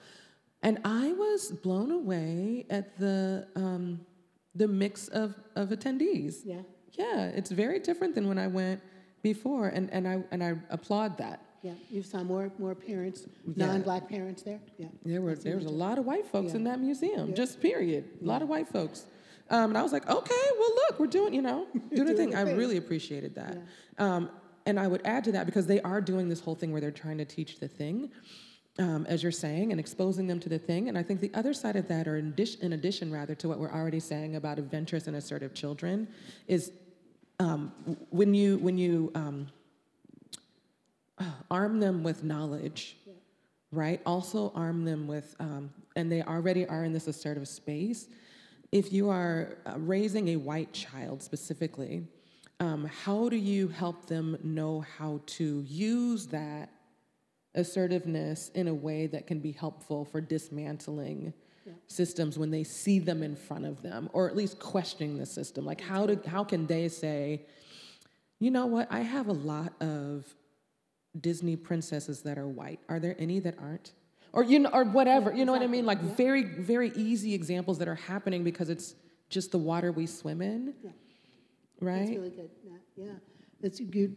[0.63, 4.01] And I was blown away at the um,
[4.55, 6.43] the mix of of attendees.
[6.45, 6.63] Yeah.
[6.93, 8.81] Yeah, it's very different than when I went
[9.23, 11.44] before, and, and I and I applaud that.
[11.65, 13.27] Yeah, you saw more, more parents,
[13.57, 13.67] Yeah.
[13.67, 14.61] non-black parents there?
[14.77, 14.89] Yeah.
[15.03, 16.57] There were there was a lot of white folks Yeah.
[16.59, 17.31] in that museum.
[17.31, 17.35] Yeah.
[17.35, 18.05] Just period.
[18.21, 19.07] A lot of white folks.
[19.49, 22.35] Um, and I was like, okay, well, look, we're doing, you know, doing a thing.
[22.35, 23.57] I really appreciated that.
[23.99, 24.29] Um,
[24.67, 26.91] and I would add to that because they are doing this whole thing where they're
[26.91, 28.11] trying to teach the thing,
[28.79, 30.91] um, as you're saying, and exposing them to the thing.
[30.91, 33.49] And I think the other side of that, or in addition, in addition rather to
[33.49, 36.09] what we're already saying about adventurous and assertive children,
[36.47, 36.73] is
[37.41, 37.73] um,
[38.11, 39.47] when you when you um,
[41.51, 42.97] arm them with knowledge,
[43.71, 44.01] right?
[44.07, 48.09] Also arm them with, um, and they already are in this assertive space.
[48.73, 52.07] If you are uh, raising a white child specifically,
[52.61, 56.71] um, how do you help them know how to use that
[57.55, 61.33] assertiveness in a way that can be helpful for dismantling
[61.87, 65.65] systems when they see them in front of them, or at least questioning the system?
[65.65, 67.43] Like, how do how can they say,
[68.39, 68.89] you know what?
[68.91, 70.27] I have a lot of
[71.21, 72.81] Disney princesses that are white.
[72.89, 73.93] Are there any that aren't?
[74.33, 75.33] Or you know, or whatever.
[75.33, 75.87] you know what I mean?
[75.87, 78.97] Like very, very easy examples that are happening because it's
[79.29, 80.75] just the water we swim in.
[81.81, 81.99] Right?
[81.99, 82.51] That's really good.
[82.65, 83.13] Yeah, yeah.
[83.63, 84.17] It's you.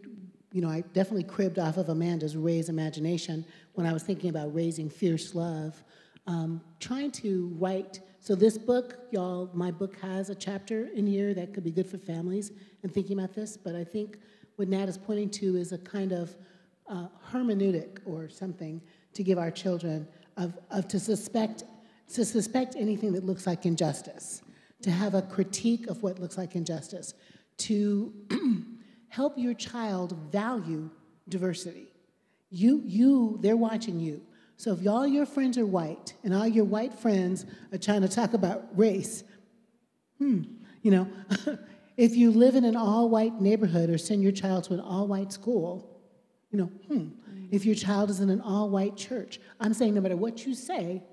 [0.54, 4.56] You know, I definitely cribbed off of Amanda's raise imagination when I was thinking about
[4.56, 5.84] raising fierce love.
[6.26, 8.00] Um, trying to write.
[8.22, 11.86] So this book, y'all, my book has a chapter in here that could be good
[11.86, 12.52] for families
[12.82, 13.56] and thinking about this.
[13.56, 14.18] But I think
[14.56, 16.36] what Nat is pointing to is a kind of
[16.90, 18.82] uh, hermeneutic or something
[19.14, 20.08] to give our children
[20.38, 21.64] of, of to suspect
[22.14, 24.42] to suspect anything that looks like injustice,
[24.82, 27.14] to have a critique of what looks like injustice,
[27.58, 28.14] to
[29.10, 30.90] help your child value
[31.28, 31.88] diversity.
[32.50, 34.22] You, you, they're watching you.
[34.56, 38.08] So if all your friends are white and all your white friends are trying to
[38.08, 39.24] talk about race,
[40.18, 40.44] hmm,
[40.82, 41.08] you know,
[41.98, 45.97] if you live in an all-white neighborhood or send your child to an all-white school,
[46.52, 47.08] you know, hmm,
[47.52, 51.04] if your child is in an all-white church, I'm saying no matter what you say,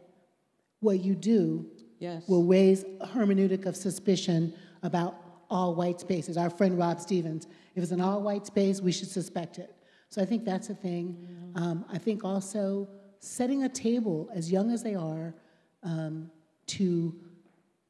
[0.80, 1.66] what you do
[1.98, 2.28] Yes.
[2.28, 4.52] will raise a hermeneutic of suspicion
[4.82, 5.16] about
[5.48, 6.36] all white spaces.
[6.36, 9.74] Our friend Rob Stevens, if it's an all white space, we should suspect it.
[10.08, 11.26] So I think that's a thing.
[11.54, 12.88] Um, I think also
[13.20, 15.34] setting a table as young as they are
[15.82, 16.30] um,
[16.66, 17.14] to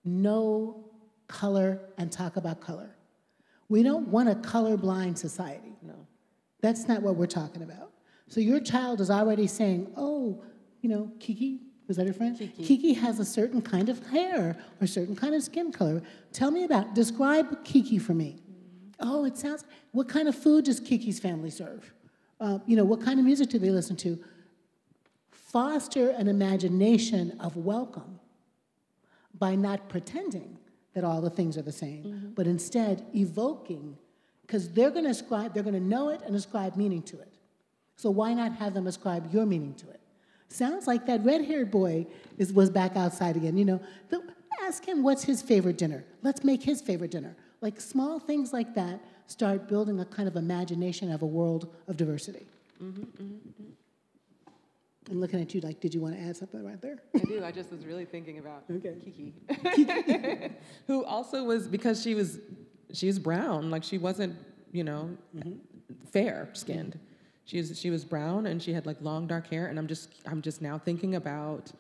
[0.05, 0.85] know
[1.27, 2.97] color and talk about color.
[3.69, 5.73] We don't want a colorblind society.
[5.83, 6.07] No.
[6.65, 7.91] That's not what we're talking about.
[8.27, 10.43] So your child is already saying, oh,
[10.81, 12.39] you know, Kiki, was that her friend?
[12.39, 12.95] Kiki.
[12.95, 16.01] has a certain kind of hair or a certain kind of skin color.
[16.33, 18.39] Tell me about, describe Kiki for me.
[18.99, 21.93] Oh, it sounds, what kind of food does Kiki's family serve?
[22.41, 24.19] Uh, you know, what kind of music do they listen to?
[25.33, 28.21] Foster an imagination of welcome
[29.39, 30.57] by not pretending
[30.95, 33.99] that all the things are the same, but instead evoking,
[34.47, 37.33] because they're going to ascribe, they're going to know it and ascribe meaning to it.
[37.97, 40.01] So why not have them ascribe your meaning to it?
[40.49, 42.07] Sounds like that red-haired boy
[42.39, 43.57] is, was back outside again.
[43.57, 43.81] You know,
[44.11, 44.23] the,
[44.63, 46.05] ask him what's his favorite dinner.
[46.23, 47.35] Let's make his favorite dinner.
[47.61, 51.97] Like small things like that start building a kind of imagination of a world of
[51.97, 52.47] diversity.
[52.83, 53.71] Mm-hmm, mm-hmm.
[55.11, 56.99] I'm looking at you like, did you want to add something right there?
[57.15, 57.45] I do.
[57.45, 58.95] I just was really thinking about Okay.
[59.05, 59.35] Kiki,
[59.75, 60.51] Kiki,
[60.87, 62.39] who also was because she was
[62.97, 64.37] she was brown, like she wasn't
[64.73, 65.53] you know mm-hmm.
[66.13, 66.99] fair skinned.
[67.45, 70.11] She was she was brown and she had like long dark hair, and I'm just
[70.27, 71.73] I'm just now thinking about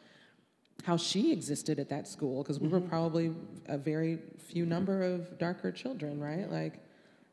[0.84, 2.88] how she existed at that school because we were mm-hmm.
[2.88, 3.34] probably
[3.66, 6.50] a very few number of darker children, right?
[6.50, 6.80] Like.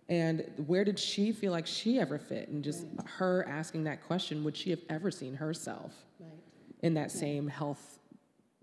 [0.10, 2.50] And where did she feel like she ever fit?
[2.50, 5.94] And just her asking that question, would she have ever seen herself
[6.82, 8.01] in that same health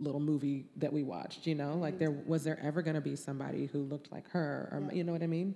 [0.00, 1.46] little movie that we watched?
[1.46, 4.68] You know, like there was there ever going to be somebody who looked like her,
[4.72, 5.54] or you know what I mean?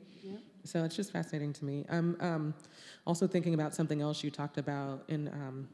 [0.65, 1.85] So it's just fascinating to me.
[1.91, 2.55] I'm um,
[3.07, 5.29] also thinking about something else you talked about in.
[5.29, 5.69] Um,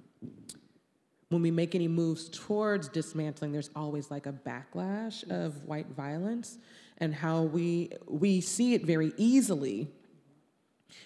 [1.30, 6.58] when we make any moves towards dismantling, there's always like a backlash of white violence,
[6.98, 9.88] and how we we see it very easily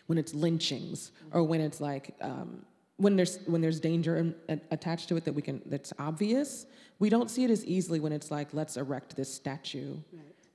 [0.07, 2.65] when it's lynchings or when it's like um,
[2.97, 6.67] when there's when there's danger in, attached to it that we can that's obvious.
[7.03, 9.97] We don't see it as easily when it's like let's erect this statue.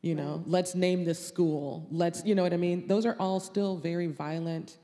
[0.02, 1.86] You know, let's name this school.
[1.92, 2.88] Let's, you know what I mean?
[2.88, 4.78] Those are all still very violent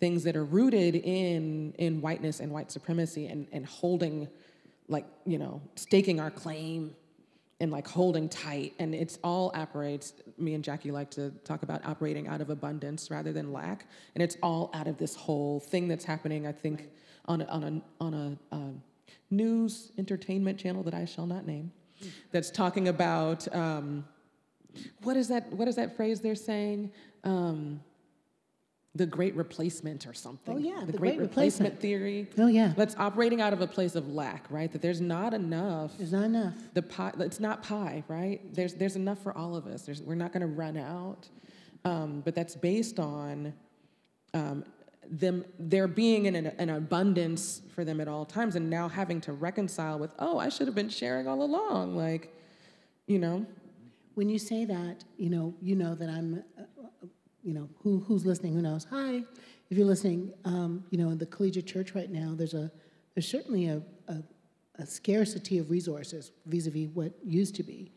[0.00, 4.26] things that are rooted in in whiteness and white supremacy and, and holding
[4.88, 6.96] like you know staking our claim
[7.60, 11.84] and like holding tight and it's all operates me and Jacqui like to talk about
[11.84, 15.86] operating out of abundance rather than lack and it's all out of this whole thing
[15.86, 16.88] that's happening i think
[17.26, 18.82] on a, on a, on a um,
[19.30, 21.70] news entertainment channel that i shall not name
[22.32, 24.04] that's talking about um,
[25.02, 26.90] what is that what is that phrase they're saying?
[27.24, 27.80] Um,
[28.94, 30.54] the great replacement or something.
[30.54, 31.80] Oh, yeah, the, the great, Great replacement, Replacement.
[31.80, 32.28] theory.
[32.38, 32.74] Oh, yeah.
[32.76, 34.70] that's operating out of a place of lack right?
[34.72, 35.96] That there's not enough.
[35.96, 36.54] There's not enough.
[36.74, 38.40] the pie it's not pie right?
[38.52, 39.82] There's there's enough for all of us.
[39.82, 41.28] There's, we're not going to run out.
[41.84, 43.54] Um, but that's based on
[44.34, 44.64] um,
[45.10, 49.20] them there being in an, an abundance for them at all times and now having
[49.20, 52.34] to reconcile with oh i should have been sharing all along like
[53.06, 53.46] you know
[54.14, 57.06] When you say that, you know, you know that I'm, uh, uh,
[57.42, 58.86] you know, who, who's listening, who knows?
[58.90, 59.24] Hi.
[59.70, 62.70] If you're listening, um, you know, in the collegiate church right now, there's a,
[63.14, 64.22] there's certainly a, a,
[64.78, 67.90] a scarcity of resources vis-a-vis what used to be.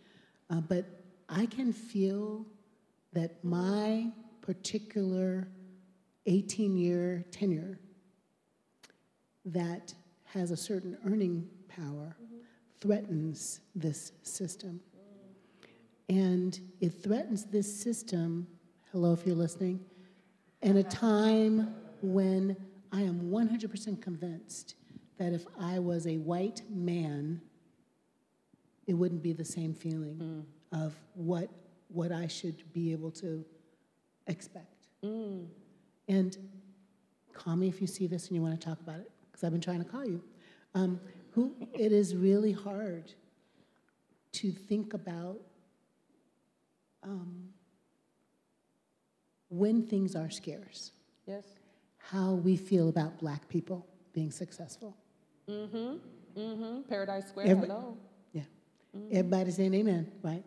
[0.50, 0.86] Uh, but
[1.28, 2.46] I can feel
[3.12, 4.10] that my
[4.42, 5.50] particular
[6.28, 7.80] 18-year tenure
[9.46, 9.94] that
[10.26, 12.16] has a certain earning power
[12.80, 14.80] threatens this system.
[16.10, 18.48] And it threatens this system,
[18.92, 19.80] hello if you're listening,
[20.62, 22.56] in a time when
[22.92, 24.76] I am 100% convinced
[25.18, 27.42] that if I was a white man,
[28.88, 30.84] it wouldn't be the same feeling mm.
[30.84, 31.50] of what,
[31.88, 33.44] what I should be able to
[34.28, 34.88] expect.
[35.04, 35.46] Mm.
[36.08, 36.38] And
[37.34, 39.52] call me if you see this and you want to talk about it, because I've
[39.52, 40.22] been trying to call you.
[40.74, 41.00] Um,
[41.32, 43.12] who, it is really hard
[44.34, 45.40] to think about
[47.04, 47.50] um,
[49.50, 50.92] when things are scarce.
[51.28, 51.44] Yes.
[52.12, 54.96] how we feel about black people being successful.
[55.50, 55.96] Mm-hmm.
[56.40, 56.82] Mm-hmm.
[56.90, 57.48] Paradise Square.
[57.48, 57.98] Every- hello.
[58.32, 58.44] Yeah.
[59.12, 60.44] Everybody saying amen, right?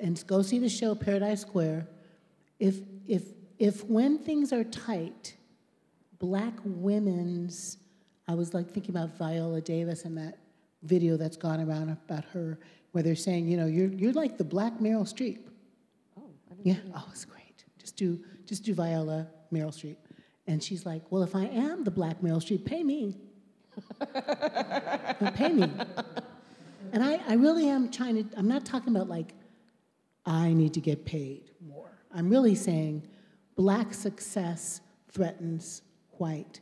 [0.00, 1.86] And go see the show Paradise Square.
[2.58, 3.22] If, if,
[3.58, 5.34] if when things are tight,
[6.18, 7.78] black women's,
[8.26, 10.38] I was like thinking about Viola Davis and that
[10.82, 12.58] video that's gone around about her,
[12.92, 15.40] where they're saying, you know, you're, you're like the black Meryl Streep.
[16.16, 16.30] Oh,
[16.62, 17.64] yeah, oh, it's great.
[17.78, 19.96] Just do, just do Viola Meryl Streep.
[20.46, 23.16] And she's like, well, if I am the black Meryl Streep, pay me.
[25.34, 25.70] Pay me.
[26.92, 29.34] And I, I really am trying to, I'm not talking about like,
[30.26, 31.90] I need to get paid more.
[32.12, 33.06] I'm really saying
[33.58, 34.80] black success
[35.10, 35.82] threatens
[36.12, 36.60] white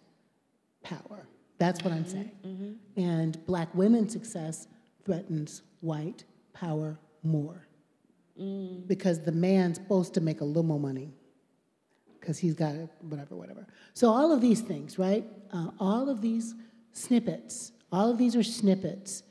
[0.82, 1.28] power.
[1.58, 2.78] That's what I'm saying.
[2.96, 4.66] And black women's success
[5.04, 6.24] threatens white
[6.54, 7.66] power more.
[8.86, 11.12] Because the man's supposed to make a little more money
[12.18, 13.66] because he's got it, whatever, whatever.
[13.92, 15.24] So all of these things, right?
[15.52, 16.54] Uh, all of these
[16.92, 19.22] snippets, all of these are snippets,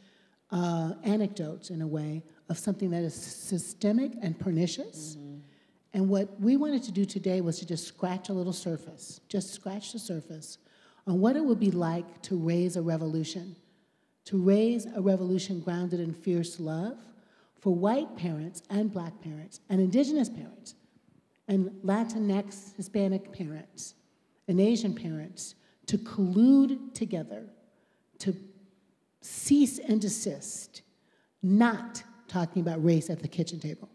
[0.51, 5.17] uh, anecdotes in a way of something that is systemic and pernicious.
[5.95, 9.53] And what we wanted to do today was to just scratch a little surface, just
[9.53, 10.57] scratch the surface
[11.07, 13.55] on what it would be like to raise a revolution,
[14.26, 16.97] to raise a revolution grounded in fierce love
[17.61, 20.76] for white parents and black parents and indigenous parents
[21.47, 23.93] and Latinx Hispanic parents
[24.49, 25.55] and Asian parents
[25.85, 27.45] to collude together
[28.19, 28.35] to
[29.22, 30.81] cease and desist,
[31.41, 33.88] not talking about race at the kitchen table.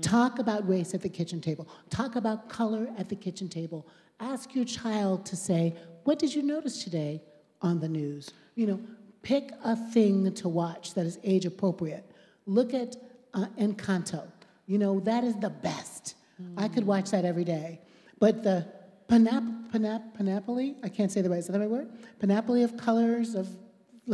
[0.00, 1.68] Talk about race at the kitchen table.
[1.90, 3.86] Talk about color at the kitchen table.
[4.18, 5.74] Ask your child to say,
[6.04, 7.22] What did you notice today
[7.60, 8.30] on the news?
[8.54, 8.80] You know,
[9.22, 12.10] pick a thing to watch that is age appropriate.
[12.46, 12.96] Look at
[13.34, 14.26] uh, Encanto.
[14.66, 16.14] You know, that is the best.
[16.56, 17.80] I could watch that every day.
[18.18, 18.66] But the
[19.08, 21.90] panap, panap, panoply, I can't say the right, is that the right word?
[22.18, 23.48] Panoply of colors of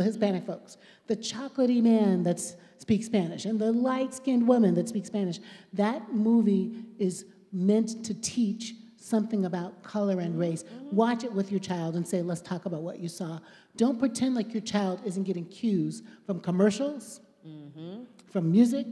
[0.03, 0.77] Hispanic folks.
[1.07, 2.39] The chocolatey man that
[2.77, 5.39] speaks Spanish and the light skinned woman that speaks Spanish.
[5.73, 10.63] That movie is meant to teach something about color and race.
[10.91, 13.39] Watch it with your child and say, let's talk about what you saw.
[13.77, 18.03] Don't pretend like your child isn't getting cues from commercials, mm-hmm.
[18.31, 18.87] from music,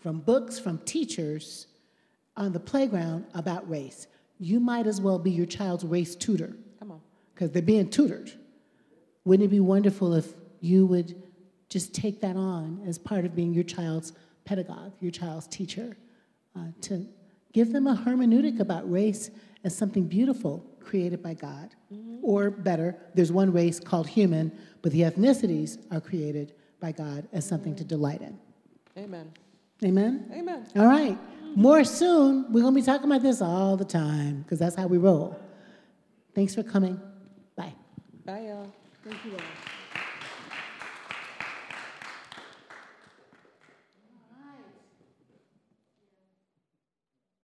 [0.00, 1.68] from books, from teachers
[2.36, 4.06] on the playground about race.
[4.38, 6.56] You might as well be your child's race tutor.
[6.78, 7.00] Come on.
[7.34, 8.32] Because they're being tutored.
[9.24, 11.22] Wouldn't it be wonderful if you would
[11.68, 14.12] just take that on as part of being your child's
[14.44, 15.96] pedagogue, your child's teacher,
[16.56, 17.06] uh, to
[17.52, 19.30] give them a hermeneutic about race
[19.64, 21.74] as something beautiful created by God?
[22.22, 27.46] Or better, there's one race called human, but the ethnicities are created by God as
[27.46, 28.38] something to delight in.
[28.96, 29.32] Amen.
[29.82, 30.30] Amen?
[30.32, 30.66] Amen.
[30.76, 31.18] All right.
[31.56, 32.52] More soon.
[32.52, 35.38] We're going to be talking about this all the time because that's how we roll.
[36.34, 37.00] Thanks for coming.
[37.56, 37.74] Bye.
[38.24, 38.72] Bye, y'all.
[39.04, 39.61] Thank you all.